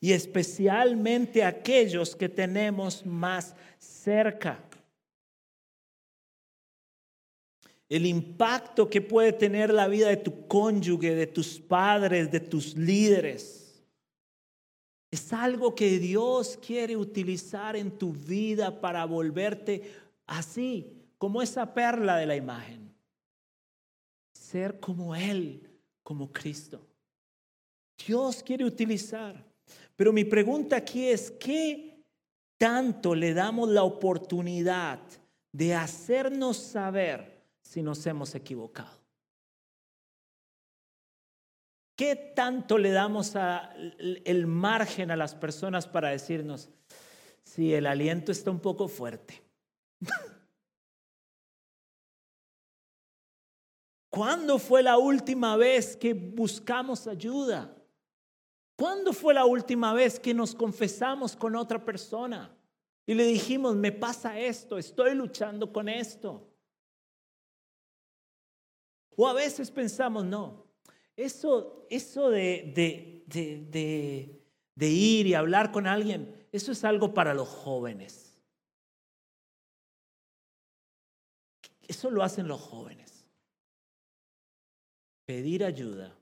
Y 0.00 0.12
especialmente 0.12 1.44
aquellos 1.44 2.16
que 2.16 2.28
tenemos 2.28 3.04
más 3.04 3.54
cerca. 3.78 4.64
El 7.88 8.06
impacto 8.06 8.88
que 8.88 9.02
puede 9.02 9.34
tener 9.34 9.72
la 9.72 9.86
vida 9.86 10.08
de 10.08 10.16
tu 10.16 10.46
cónyuge, 10.48 11.14
de 11.14 11.26
tus 11.26 11.60
padres, 11.60 12.30
de 12.32 12.40
tus 12.40 12.74
líderes. 12.74 13.84
Es 15.10 15.30
algo 15.34 15.74
que 15.74 15.98
Dios 15.98 16.58
quiere 16.66 16.96
utilizar 16.96 17.76
en 17.76 17.90
tu 17.90 18.14
vida 18.14 18.80
para 18.80 19.04
volverte 19.04 19.92
así, 20.26 20.90
como 21.18 21.42
esa 21.42 21.74
perla 21.74 22.16
de 22.16 22.24
la 22.24 22.34
imagen 22.34 22.91
ser 24.52 24.78
como 24.78 25.16
Él, 25.16 25.66
como 26.02 26.30
Cristo. 26.30 26.86
Dios 28.06 28.42
quiere 28.42 28.64
utilizar. 28.64 29.42
Pero 29.96 30.12
mi 30.12 30.24
pregunta 30.24 30.76
aquí 30.76 31.08
es, 31.08 31.30
¿qué 31.30 32.04
tanto 32.58 33.14
le 33.14 33.32
damos 33.32 33.70
la 33.70 33.82
oportunidad 33.82 35.00
de 35.52 35.74
hacernos 35.74 36.58
saber 36.58 37.42
si 37.62 37.82
nos 37.82 38.06
hemos 38.06 38.34
equivocado? 38.34 39.00
¿Qué 41.96 42.16
tanto 42.16 42.78
le 42.78 42.90
damos 42.90 43.34
el 43.36 44.46
margen 44.46 45.10
a 45.10 45.16
las 45.16 45.34
personas 45.34 45.86
para 45.86 46.10
decirnos, 46.10 46.68
si 47.44 47.72
el 47.74 47.86
aliento 47.86 48.32
está 48.32 48.50
un 48.50 48.60
poco 48.60 48.88
fuerte? 48.88 49.42
¿Cuándo 54.12 54.58
fue 54.58 54.82
la 54.82 54.98
última 54.98 55.56
vez 55.56 55.96
que 55.96 56.12
buscamos 56.12 57.06
ayuda? 57.06 57.74
¿Cuándo 58.76 59.14
fue 59.14 59.32
la 59.32 59.46
última 59.46 59.94
vez 59.94 60.20
que 60.20 60.34
nos 60.34 60.54
confesamos 60.54 61.34
con 61.34 61.56
otra 61.56 61.82
persona 61.82 62.54
y 63.06 63.14
le 63.14 63.24
dijimos, 63.24 63.74
me 63.74 63.90
pasa 63.90 64.38
esto, 64.38 64.76
estoy 64.76 65.14
luchando 65.14 65.72
con 65.72 65.88
esto? 65.88 66.46
O 69.16 69.26
a 69.26 69.32
veces 69.32 69.70
pensamos, 69.70 70.26
no, 70.26 70.66
eso, 71.16 71.86
eso 71.88 72.28
de, 72.28 72.70
de, 72.74 73.24
de, 73.28 74.42
de 74.74 74.88
ir 74.90 75.26
y 75.26 75.32
hablar 75.32 75.72
con 75.72 75.86
alguien, 75.86 76.46
eso 76.52 76.72
es 76.72 76.84
algo 76.84 77.14
para 77.14 77.32
los 77.32 77.48
jóvenes. 77.48 78.38
Eso 81.80 82.10
lo 82.10 82.22
hacen 82.22 82.46
los 82.46 82.60
jóvenes. 82.60 83.11
Pedir 85.32 85.64
ayuda 85.64 86.14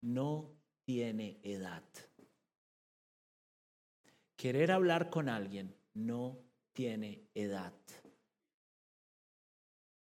no 0.00 0.56
tiene 0.84 1.38
edad. 1.44 1.84
Querer 4.34 4.72
hablar 4.72 5.08
con 5.08 5.28
alguien 5.28 5.72
no 5.94 6.36
tiene 6.72 7.28
edad. 7.32 7.72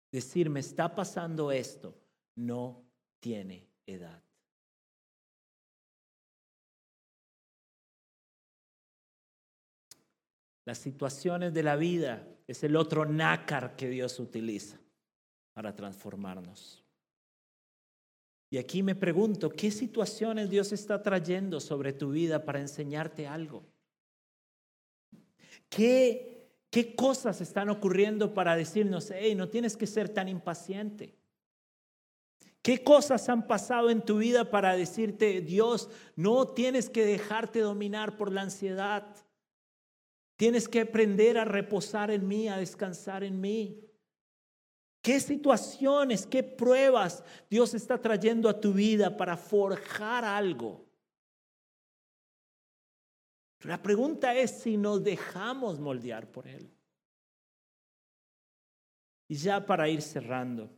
Decir, 0.09 0.49
me 0.49 0.61
está 0.61 0.95
pasando 0.95 1.51
esto, 1.51 1.99
no 2.37 2.85
tiene 3.19 3.67
edad. 3.85 4.23
Las 10.63 10.77
situaciones 10.77 11.53
de 11.53 11.63
la 11.63 11.75
vida 11.75 12.25
es 12.47 12.63
el 12.63 12.77
otro 12.77 13.05
nácar 13.05 13.75
que 13.75 13.89
Dios 13.89 14.17
utiliza 14.21 14.79
para 15.51 15.75
transformarnos. 15.75 16.86
Y 18.49 18.57
aquí 18.57 18.81
me 18.81 18.95
pregunto, 18.95 19.49
¿qué 19.49 19.71
situaciones 19.71 20.49
Dios 20.49 20.71
está 20.71 21.01
trayendo 21.03 21.59
sobre 21.59 21.91
tu 21.91 22.11
vida 22.11 22.45
para 22.45 22.61
enseñarte 22.61 23.27
algo? 23.27 23.63
¿Qué, 25.69 26.49
qué 26.69 26.95
cosas 26.95 27.41
están 27.41 27.69
ocurriendo 27.69 28.33
para 28.33 28.55
decirnos, 28.55 29.11
hey, 29.13 29.35
no 29.35 29.49
tienes 29.49 29.75
que 29.75 29.87
ser 29.87 30.07
tan 30.07 30.29
impaciente? 30.29 31.13
¿Qué 32.61 32.83
cosas 32.83 33.27
han 33.29 33.47
pasado 33.47 33.89
en 33.89 34.01
tu 34.01 34.17
vida 34.17 34.49
para 34.49 34.75
decirte, 34.75 35.41
Dios, 35.41 35.89
no 36.15 36.49
tienes 36.49 36.89
que 36.89 37.05
dejarte 37.05 37.59
dominar 37.59 38.17
por 38.17 38.31
la 38.31 38.41
ansiedad? 38.41 39.05
Tienes 40.37 40.67
que 40.67 40.81
aprender 40.81 41.37
a 41.37 41.45
reposar 41.45 42.11
en 42.11 42.27
mí, 42.27 42.47
a 42.47 42.57
descansar 42.57 43.23
en 43.23 43.41
mí. 43.41 43.86
¿Qué 45.07 45.21
situaciones, 45.21 46.27
qué 46.27 46.43
pruebas 46.43 47.23
Dios 47.49 47.73
está 47.73 47.97
trayendo 47.97 48.49
a 48.49 48.59
tu 48.59 48.73
vida 48.73 49.15
para 49.15 49.37
forjar 49.37 50.25
algo? 50.25 50.85
La 53.61 53.81
pregunta 53.81 54.35
es 54.35 54.51
si 54.51 54.75
nos 54.75 55.01
dejamos 55.01 55.79
moldear 55.79 56.29
por 56.29 56.45
Él. 56.45 56.69
Y 59.29 59.35
ya 59.35 59.65
para 59.65 59.87
ir 59.87 60.01
cerrando, 60.01 60.69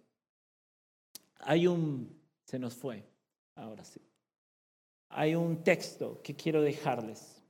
hay 1.40 1.66
un, 1.66 2.16
se 2.44 2.60
nos 2.60 2.76
fue, 2.76 3.10
ahora 3.56 3.84
sí, 3.84 4.00
hay 5.08 5.34
un 5.34 5.64
texto 5.64 6.22
que 6.22 6.36
quiero 6.36 6.62
dejarles. 6.62 7.42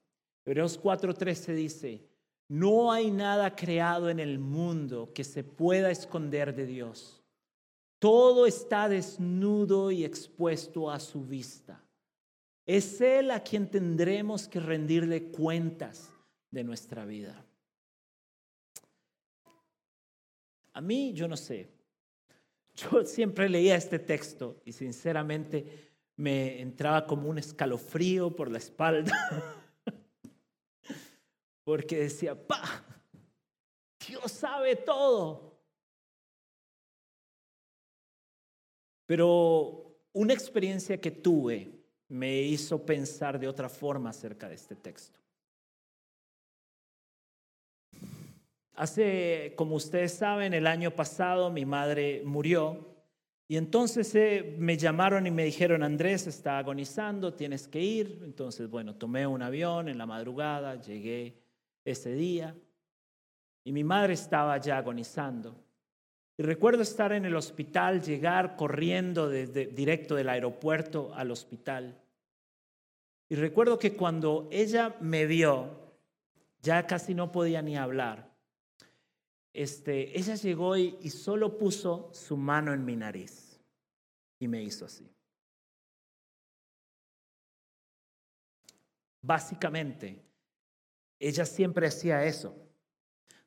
Hebreos 0.45 0.81
4:13 0.81 1.55
dice, 1.55 2.08
no 2.49 2.91
hay 2.91 3.11
nada 3.11 3.55
creado 3.55 4.09
en 4.09 4.19
el 4.19 4.39
mundo 4.39 5.11
que 5.13 5.23
se 5.23 5.43
pueda 5.43 5.91
esconder 5.91 6.55
de 6.55 6.65
Dios. 6.65 7.21
Todo 7.99 8.47
está 8.47 8.89
desnudo 8.89 9.91
y 9.91 10.03
expuesto 10.03 10.89
a 10.89 10.99
su 10.99 11.23
vista. 11.23 11.83
Es 12.65 13.01
Él 13.01 13.29
a 13.29 13.43
quien 13.43 13.69
tendremos 13.69 14.47
que 14.47 14.59
rendirle 14.59 15.31
cuentas 15.31 16.11
de 16.49 16.63
nuestra 16.63 17.05
vida. 17.05 17.45
A 20.73 20.81
mí, 20.81 21.13
yo 21.13 21.27
no 21.27 21.37
sé. 21.37 21.69
Yo 22.75 23.03
siempre 23.05 23.47
leía 23.47 23.75
este 23.75 23.99
texto 23.99 24.61
y 24.65 24.71
sinceramente 24.71 25.91
me 26.15 26.61
entraba 26.61 27.05
como 27.05 27.29
un 27.29 27.37
escalofrío 27.37 28.35
por 28.35 28.49
la 28.49 28.57
espalda. 28.57 29.13
porque 31.69 31.97
decía, 31.99 32.33
pa, 32.33 32.83
Dios 34.07 34.31
sabe 34.31 34.75
todo. 34.75 35.55
Pero 39.05 39.95
una 40.13 40.33
experiencia 40.33 40.99
que 40.99 41.11
tuve 41.11 41.71
me 42.07 42.41
hizo 42.41 42.83
pensar 42.83 43.39
de 43.39 43.47
otra 43.47 43.69
forma 43.69 44.09
acerca 44.09 44.49
de 44.49 44.55
este 44.55 44.75
texto. 44.75 45.19
Hace, 48.73 49.53
como 49.55 49.75
ustedes 49.75 50.13
saben, 50.13 50.55
el 50.55 50.65
año 50.65 50.89
pasado 50.95 51.51
mi 51.51 51.67
madre 51.67 52.23
murió 52.25 52.95
y 53.47 53.57
entonces 53.57 54.15
eh, 54.15 54.55
me 54.57 54.75
llamaron 54.75 55.27
y 55.27 55.29
me 55.29 55.43
dijeron, 55.43 55.83
Andrés 55.83 56.25
está 56.25 56.57
agonizando, 56.57 57.35
tienes 57.35 57.67
que 57.67 57.79
ir. 57.79 58.21
Entonces, 58.23 58.67
bueno, 58.67 58.95
tomé 58.95 59.27
un 59.27 59.43
avión 59.43 59.87
en 59.87 59.99
la 59.99 60.07
madrugada, 60.07 60.81
llegué 60.81 61.47
ese 61.91 62.13
día 62.13 62.55
y 63.63 63.71
mi 63.71 63.83
madre 63.83 64.13
estaba 64.13 64.57
ya 64.57 64.77
agonizando. 64.77 65.55
Y 66.37 66.43
recuerdo 66.43 66.81
estar 66.81 67.11
en 67.11 67.25
el 67.25 67.35
hospital, 67.35 68.01
llegar 68.01 68.55
corriendo 68.55 69.29
desde, 69.29 69.67
directo 69.67 70.15
del 70.15 70.29
aeropuerto 70.29 71.13
al 71.13 71.31
hospital. 71.31 72.01
Y 73.27 73.35
recuerdo 73.35 73.77
que 73.77 73.95
cuando 73.95 74.47
ella 74.51 74.95
me 75.01 75.25
vio, 75.25 75.69
ya 76.61 76.87
casi 76.87 77.13
no 77.13 77.31
podía 77.31 77.61
ni 77.61 77.77
hablar. 77.77 78.33
Este, 79.53 80.17
ella 80.17 80.35
llegó 80.35 80.77
y, 80.77 80.97
y 81.01 81.09
solo 81.09 81.57
puso 81.57 82.09
su 82.13 82.37
mano 82.37 82.73
en 82.73 82.85
mi 82.85 82.95
nariz 82.95 83.59
y 84.39 84.47
me 84.47 84.63
hizo 84.63 84.85
así. 84.85 85.11
Básicamente, 89.21 90.28
ella 91.19 91.45
siempre 91.45 91.87
hacía 91.87 92.23
eso, 92.25 92.55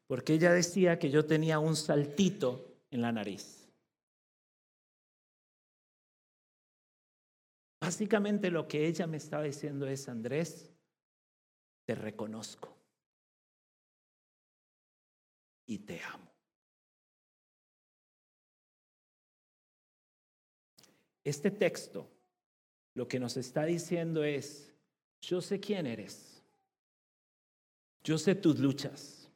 porque 0.07 0.35
ella 0.35 0.53
decía 0.53 0.99
que 0.99 1.11
yo 1.11 1.25
tenía 1.25 1.59
un 1.59 1.75
saltito 1.75 2.77
en 2.91 3.03
la 3.03 3.13
nariz. 3.13 3.69
Básicamente 7.81 8.51
lo 8.51 8.69
que 8.69 8.87
ella 8.87 9.07
me 9.07 9.17
estaba 9.17 9.43
diciendo 9.43 9.89
es, 9.89 10.09
Andrés, 10.09 10.71
te 11.85 11.95
reconozco 11.95 12.77
y 15.67 15.79
te 15.79 16.01
amo. 16.03 16.31
Este 21.25 21.51
texto 21.51 22.09
lo 22.95 23.09
que 23.09 23.19
nos 23.19 23.37
está 23.37 23.65
diciendo 23.65 24.23
es, 24.23 24.73
yo 25.21 25.41
sé 25.41 25.59
quién 25.59 25.87
eres, 25.87 26.32
yo 28.05 28.19
sé 28.19 28.35
tus 28.35 28.59
luchas, 28.59 29.31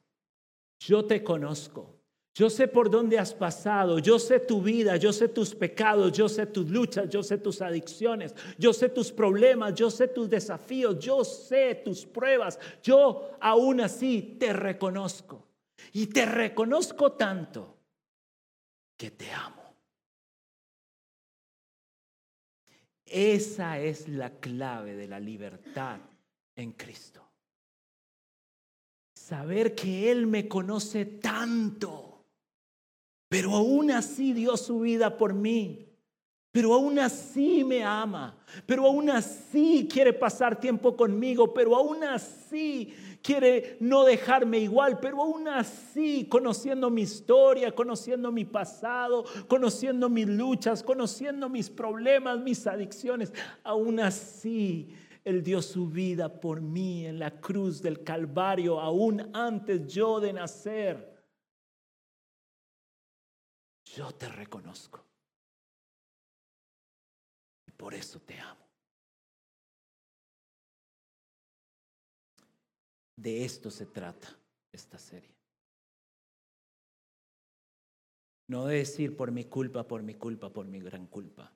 yo 0.79 1.05
te 1.05 1.23
conozco, 1.23 1.97
yo 2.37 2.51
sé 2.51 2.67
por 2.67 2.91
dónde 2.91 3.17
has 3.17 3.33
pasado, 3.33 3.97
yo 3.97 4.19
sé 4.19 4.39
tu 4.39 4.61
vida, 4.61 4.95
yo 4.97 5.11
sé 5.11 5.27
tus 5.27 5.55
pecados, 5.55 6.11
yo 6.11 6.29
sé 6.29 6.45
tus 6.45 6.69
luchas, 6.69 7.09
yo 7.09 7.23
sé 7.23 7.39
tus 7.39 7.63
adicciones, 7.63 8.35
yo 8.59 8.73
sé 8.73 8.89
tus 8.89 9.11
problemas, 9.11 9.73
yo 9.73 9.89
sé 9.89 10.07
tus 10.07 10.29
desafíos, 10.29 10.99
yo 10.99 11.23
sé 11.23 11.81
tus 11.83 12.05
pruebas, 12.05 12.59
yo 12.83 13.31
aún 13.39 13.81
así 13.81 14.37
te 14.39 14.53
reconozco. 14.53 15.47
Y 15.93 16.07
te 16.07 16.25
reconozco 16.25 17.13
tanto 17.13 17.77
que 18.95 19.11
te 19.11 19.31
amo. 19.31 19.75
Esa 23.05 23.79
es 23.79 24.07
la 24.07 24.39
clave 24.39 24.95
de 24.95 25.07
la 25.07 25.19
libertad 25.19 25.99
en 26.55 26.73
Cristo. 26.73 27.26
Saber 29.27 29.75
que 29.75 30.09
Él 30.09 30.25
me 30.25 30.47
conoce 30.47 31.03
tanto, 31.03 32.23
pero 33.27 33.55
aún 33.55 33.91
así 33.91 34.31
dio 34.31 34.55
su 34.55 34.79
vida 34.79 35.17
por 35.17 35.33
mí. 35.33 35.85
Pero 36.53 36.73
aún 36.73 36.97
así 36.97 37.65
me 37.65 37.83
ama, 37.83 38.37
pero 38.65 38.85
aún 38.85 39.09
así 39.09 39.85
quiere 39.91 40.13
pasar 40.13 40.57
tiempo 40.61 40.95
conmigo, 40.95 41.53
pero 41.53 41.75
aún 41.75 42.05
así 42.05 42.93
quiere 43.21 43.75
no 43.81 44.05
dejarme 44.05 44.59
igual, 44.59 44.97
pero 45.01 45.21
aún 45.21 45.49
así, 45.49 46.25
conociendo 46.29 46.89
mi 46.89 47.01
historia, 47.01 47.75
conociendo 47.75 48.31
mi 48.31 48.45
pasado, 48.45 49.25
conociendo 49.49 50.07
mis 50.07 50.29
luchas, 50.29 50.81
conociendo 50.81 51.49
mis 51.49 51.69
problemas, 51.69 52.39
mis 52.39 52.65
adicciones, 52.65 53.33
aún 53.65 53.99
así 53.99 54.87
Él 55.27 55.43
dio 55.43 55.61
su 55.61 55.89
vida 55.89 56.39
por 56.39 56.61
mí 56.61 57.05
en 57.05 57.19
la 57.19 57.41
cruz 57.41 57.81
del 57.81 58.01
Calvario, 58.01 58.79
aún 58.79 59.35
antes 59.35 59.85
yo 59.93 60.21
de 60.21 60.31
nacer. 60.31 61.21
Yo 63.83 64.09
te 64.13 64.29
reconozco. 64.29 65.03
Por 67.75 67.93
eso 67.93 68.21
te 68.21 68.39
amo. 68.39 68.65
De 73.17 73.43
esto 73.43 73.69
se 73.69 73.85
trata 73.85 74.29
esta 74.71 74.97
serie. 74.97 75.35
No 78.47 78.65
de 78.67 78.77
decir 78.77 79.17
por 79.17 79.33
mi 79.33 79.43
culpa, 79.43 79.85
por 79.85 80.03
mi 80.03 80.15
culpa, 80.15 80.49
por 80.53 80.67
mi 80.67 80.79
gran 80.79 81.05
culpa. 81.05 81.51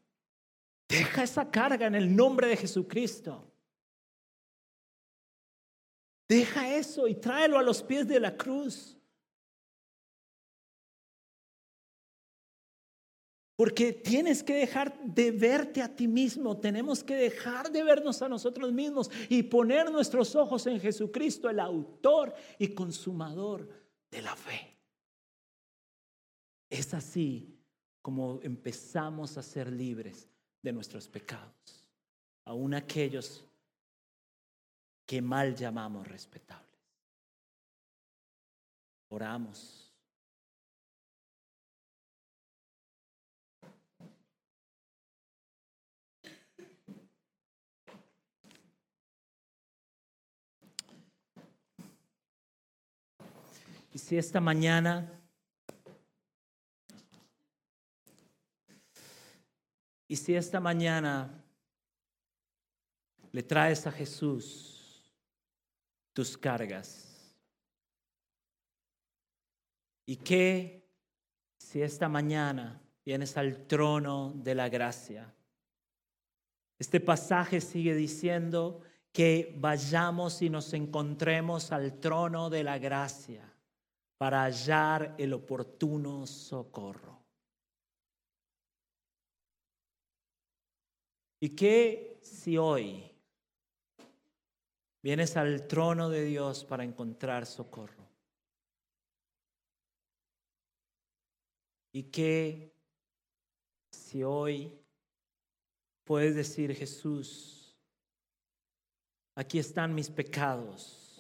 Deja 0.90 1.24
esa 1.24 1.50
carga 1.50 1.88
en 1.88 1.96
el 1.96 2.14
nombre 2.14 2.48
de 2.48 2.58
Jesucristo. 2.58 3.48
Deja 6.32 6.78
eso 6.78 7.10
y 7.10 7.16
tráelo 7.16 7.60
a 7.60 7.62
los 7.62 7.84
pies 7.84 8.08
de 8.08 8.18
la 8.18 8.38
cruz. 8.38 8.98
Porque 13.58 13.92
tienes 13.92 14.42
que 14.42 14.54
dejar 14.54 14.98
de 15.04 15.32
verte 15.32 15.82
a 15.82 15.94
ti 15.94 16.08
mismo, 16.08 16.58
tenemos 16.58 17.04
que 17.04 17.16
dejar 17.16 17.70
de 17.70 17.84
vernos 17.84 18.22
a 18.22 18.30
nosotros 18.30 18.72
mismos 18.72 19.12
y 19.28 19.44
poner 19.44 19.92
nuestros 19.92 20.34
ojos 20.38 20.66
en 20.68 20.80
Jesucristo, 20.80 21.50
el 21.50 21.60
autor 21.60 22.34
y 22.58 22.70
consumador 22.70 23.68
de 24.10 24.22
la 24.22 24.34
fe. 24.34 24.78
Es 26.70 26.94
así 26.94 27.60
como 28.02 28.40
empezamos 28.42 29.38
a 29.38 29.44
ser 29.44 29.70
libres 29.70 30.30
de 30.62 30.72
nuestros 30.72 31.10
pecados, 31.10 31.86
aun 32.46 32.74
aquellos 32.74 33.44
que 35.12 35.22
mal 35.22 35.54
llamamos 35.54 36.08
respetables. 36.08 36.80
Oramos. 39.10 39.94
Y 53.92 53.98
si 53.98 54.18
esta 54.18 54.40
mañana 54.40 55.12
y 60.08 60.16
si 60.16 60.36
esta 60.36 60.62
mañana 60.62 61.44
le 63.34 63.44
traes 63.44 63.86
a 63.86 63.92
Jesús 63.92 64.81
tus 66.14 66.38
cargas 66.38 67.36
y 70.06 70.18
que 70.18 70.90
si 71.58 71.82
esta 71.82 72.10
mañana 72.10 72.82
vienes 73.06 73.38
al 73.38 73.66
trono 73.68 74.34
de 74.36 74.56
la 74.56 74.68
gracia, 74.68 75.34
este 76.78 77.00
pasaje 77.00 77.62
sigue 77.62 77.96
diciendo 77.96 78.82
que 79.12 79.56
vayamos 79.58 80.42
y 80.42 80.50
nos 80.50 80.74
encontremos 80.74 81.72
al 81.72 82.00
trono 82.00 82.50
de 82.50 82.64
la 82.64 82.78
gracia 82.78 83.44
para 84.18 84.44
hallar 84.44 85.16
el 85.18 85.34
oportuno 85.34 86.26
socorro. 86.28 87.20
¿Y 91.40 91.50
qué 91.56 92.20
si 92.22 92.58
hoy 92.58 93.11
vienes 95.02 95.38
al 95.38 95.68
trono 95.68 96.10
de 96.10 96.24
Dios 96.24 96.64
para 96.64 96.84
encontrar 96.84 97.46
socorro? 97.46 98.08
¿Y 101.94 102.04
qué 102.04 102.74
si 103.92 104.24
hoy 104.24 104.80
puedes 106.04 106.36
decir, 106.36 106.74
Jesús, 106.74 107.76
aquí 109.36 109.60
están 109.60 109.94
mis 109.94 110.10
pecados? 110.10 111.20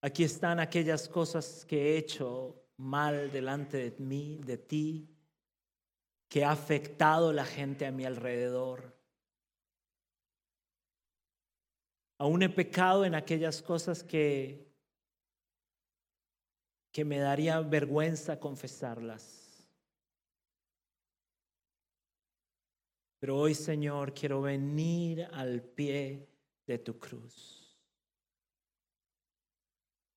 Aquí 0.00 0.24
están 0.24 0.58
aquellas 0.58 1.08
cosas 1.08 1.64
que 1.64 1.94
he 1.94 1.98
hecho 1.98 2.62
mal 2.76 3.30
delante 3.30 3.90
de 3.90 4.04
mí, 4.04 4.40
de 4.44 4.58
ti, 4.58 5.08
que 6.28 6.44
ha 6.44 6.50
afectado 6.50 7.32
la 7.32 7.44
gente 7.44 7.86
a 7.86 7.92
mi 7.92 8.04
alrededor. 8.04 8.96
Aún 12.22 12.40
he 12.44 12.48
pecado 12.48 13.04
en 13.04 13.16
aquellas 13.16 13.60
cosas 13.60 14.04
que, 14.04 14.72
que 16.92 17.04
me 17.04 17.18
daría 17.18 17.58
vergüenza 17.58 18.38
confesarlas. 18.38 19.66
Pero 23.18 23.36
hoy, 23.40 23.56
Señor, 23.56 24.14
quiero 24.14 24.40
venir 24.40 25.28
al 25.32 25.62
pie 25.62 26.28
de 26.64 26.78
tu 26.78 26.96
cruz. 26.96 27.76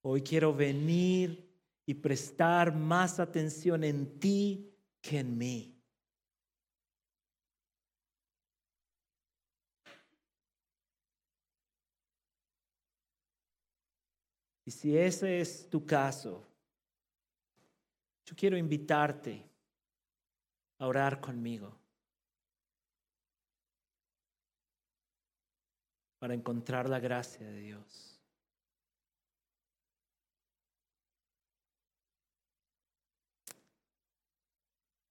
Hoy 0.04 0.22
quiero 0.22 0.54
venir 0.54 1.52
y 1.88 1.96
prestar 1.96 2.72
más 2.76 3.20
atención 3.20 3.84
en 3.84 4.20
ti 4.20 4.72
que 5.02 5.18
en 5.18 5.36
mí. 5.40 5.75
Y 14.66 14.72
si 14.72 14.98
ese 14.98 15.40
es 15.40 15.70
tu 15.70 15.86
caso, 15.86 16.44
yo 18.26 18.36
quiero 18.36 18.58
invitarte 18.58 19.48
a 20.80 20.88
orar 20.88 21.22
conmigo 21.22 21.78
para 26.18 26.34
encontrar 26.34 26.90
la 26.90 27.00
gracia 27.00 27.46
de 27.46 27.60
Dios. 27.60 28.20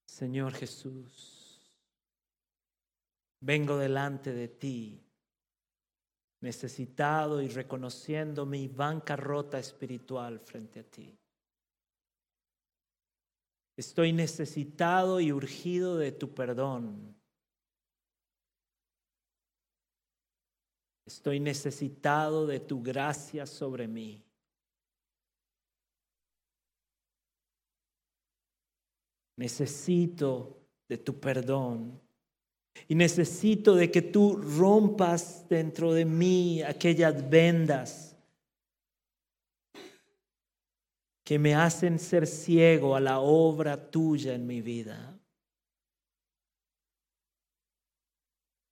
Señor 0.07 0.53
Jesús, 0.55 1.73
vengo 3.39 3.77
delante 3.79 4.33
de 4.33 4.49
ti 4.49 5.04
necesitado 6.45 7.41
y 7.41 7.49
reconociendo 7.49 8.45
mi 8.45 8.69
bancarrota 8.69 9.59
espiritual 9.59 10.39
frente 10.39 10.81
a 10.81 10.85
ti. 10.85 11.19
Estoy 13.77 14.13
necesitado 14.13 15.21
y 15.21 15.33
urgido 15.33 15.97
de 15.97 16.13
tu 16.13 16.35
perdón. 16.35 17.17
Estoy 21.07 21.41
necesitado 21.41 22.47
de 22.47 22.61
tu 22.61 22.83
gracia 22.83 23.47
sobre 23.47 23.89
mí. 23.89 24.23
Necesito 29.37 30.59
de 30.89 30.99
tu 30.99 31.19
perdón 31.19 32.04
y 32.89 32.95
necesito 32.95 33.75
de 33.75 33.91
que 33.91 34.03
tú 34.03 34.37
rompas 34.37 35.49
dentro 35.49 35.93
de 35.93 36.05
mí 36.05 36.63
aquellas 36.63 37.29
vendas 37.29 38.17
que 41.25 41.39
me 41.39 41.55
hacen 41.55 41.99
ser 41.99 42.27
ciego 42.27 42.95
a 42.95 43.01
la 43.01 43.21
obra 43.21 43.91
tuya 43.91 44.35
en 44.35 44.47
mi 44.47 44.61
vida. 44.61 45.19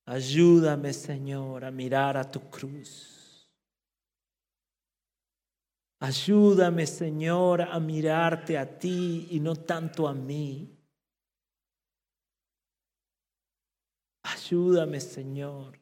Ayúdame, 0.04 0.92
Señor, 0.92 1.64
a 1.64 1.70
mirar 1.70 2.16
a 2.16 2.30
tu 2.30 2.40
cruz. 2.50 3.48
Ayúdame, 6.00 6.84
Señor, 6.86 7.62
a 7.62 7.78
mirarte 7.78 8.58
a 8.58 8.78
ti 8.78 9.28
y 9.30 9.38
no 9.38 9.54
tanto 9.54 10.08
a 10.08 10.12
mí. 10.12 10.71
Ayúdame, 14.32 14.98
Señor, 15.00 15.78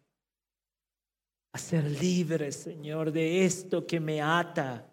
a 1.52 1.58
ser 1.58 1.84
libre, 1.84 2.50
Señor, 2.50 3.12
de 3.12 3.44
esto 3.44 3.86
que 3.86 4.00
me 4.00 4.20
ata. 4.20 4.90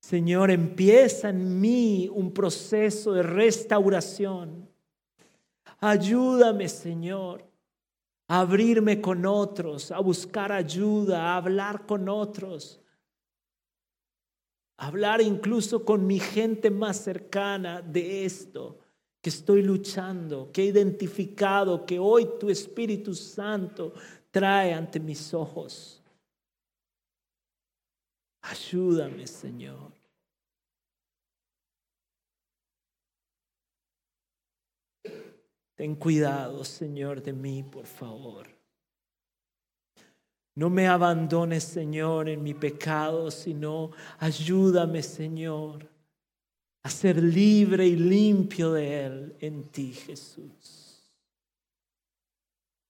Señor, 0.00 0.50
empieza 0.50 1.28
en 1.28 1.60
mí 1.60 2.08
un 2.12 2.32
proceso 2.32 3.12
de 3.12 3.22
restauración. 3.22 4.68
Ayúdame, 5.80 6.68
Señor, 6.68 7.44
a 8.26 8.40
abrirme 8.40 9.00
con 9.00 9.24
otros, 9.24 9.92
a 9.92 10.00
buscar 10.00 10.50
ayuda, 10.50 11.22
a 11.22 11.36
hablar 11.36 11.86
con 11.86 12.08
otros, 12.08 12.80
a 14.76 14.88
hablar 14.88 15.20
incluso 15.20 15.84
con 15.84 16.04
mi 16.06 16.18
gente 16.18 16.70
más 16.70 16.96
cercana 16.96 17.80
de 17.80 18.24
esto 18.24 18.80
que 19.20 19.30
estoy 19.30 19.62
luchando, 19.62 20.50
que 20.52 20.62
he 20.62 20.66
identificado, 20.66 21.84
que 21.84 21.98
hoy 21.98 22.38
tu 22.38 22.50
Espíritu 22.50 23.14
Santo 23.14 23.92
trae 24.30 24.72
ante 24.72 25.00
mis 25.00 25.34
ojos. 25.34 26.02
Ayúdame, 28.42 29.26
Señor. 29.26 29.92
Ten 35.74 35.94
cuidado, 35.94 36.64
Señor, 36.64 37.22
de 37.22 37.32
mí, 37.32 37.62
por 37.62 37.86
favor. 37.86 38.48
No 40.54 40.70
me 40.70 40.88
abandones, 40.88 41.62
Señor, 41.62 42.28
en 42.28 42.42
mi 42.42 42.52
pecado, 42.52 43.30
sino 43.30 43.92
ayúdame, 44.18 45.02
Señor 45.04 45.97
a 46.88 46.90
ser 46.90 47.22
libre 47.22 47.86
y 47.86 47.96
limpio 47.96 48.72
de 48.72 49.04
Él 49.04 49.36
en 49.40 49.64
ti, 49.64 49.92
Jesús. 49.92 51.06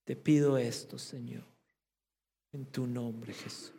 Te 0.05 0.15
pido 0.15 0.57
esto, 0.57 0.97
Señor, 0.97 1.43
en 2.53 2.65
tu 2.65 2.87
nombre, 2.87 3.33
Jesús. 3.33 3.78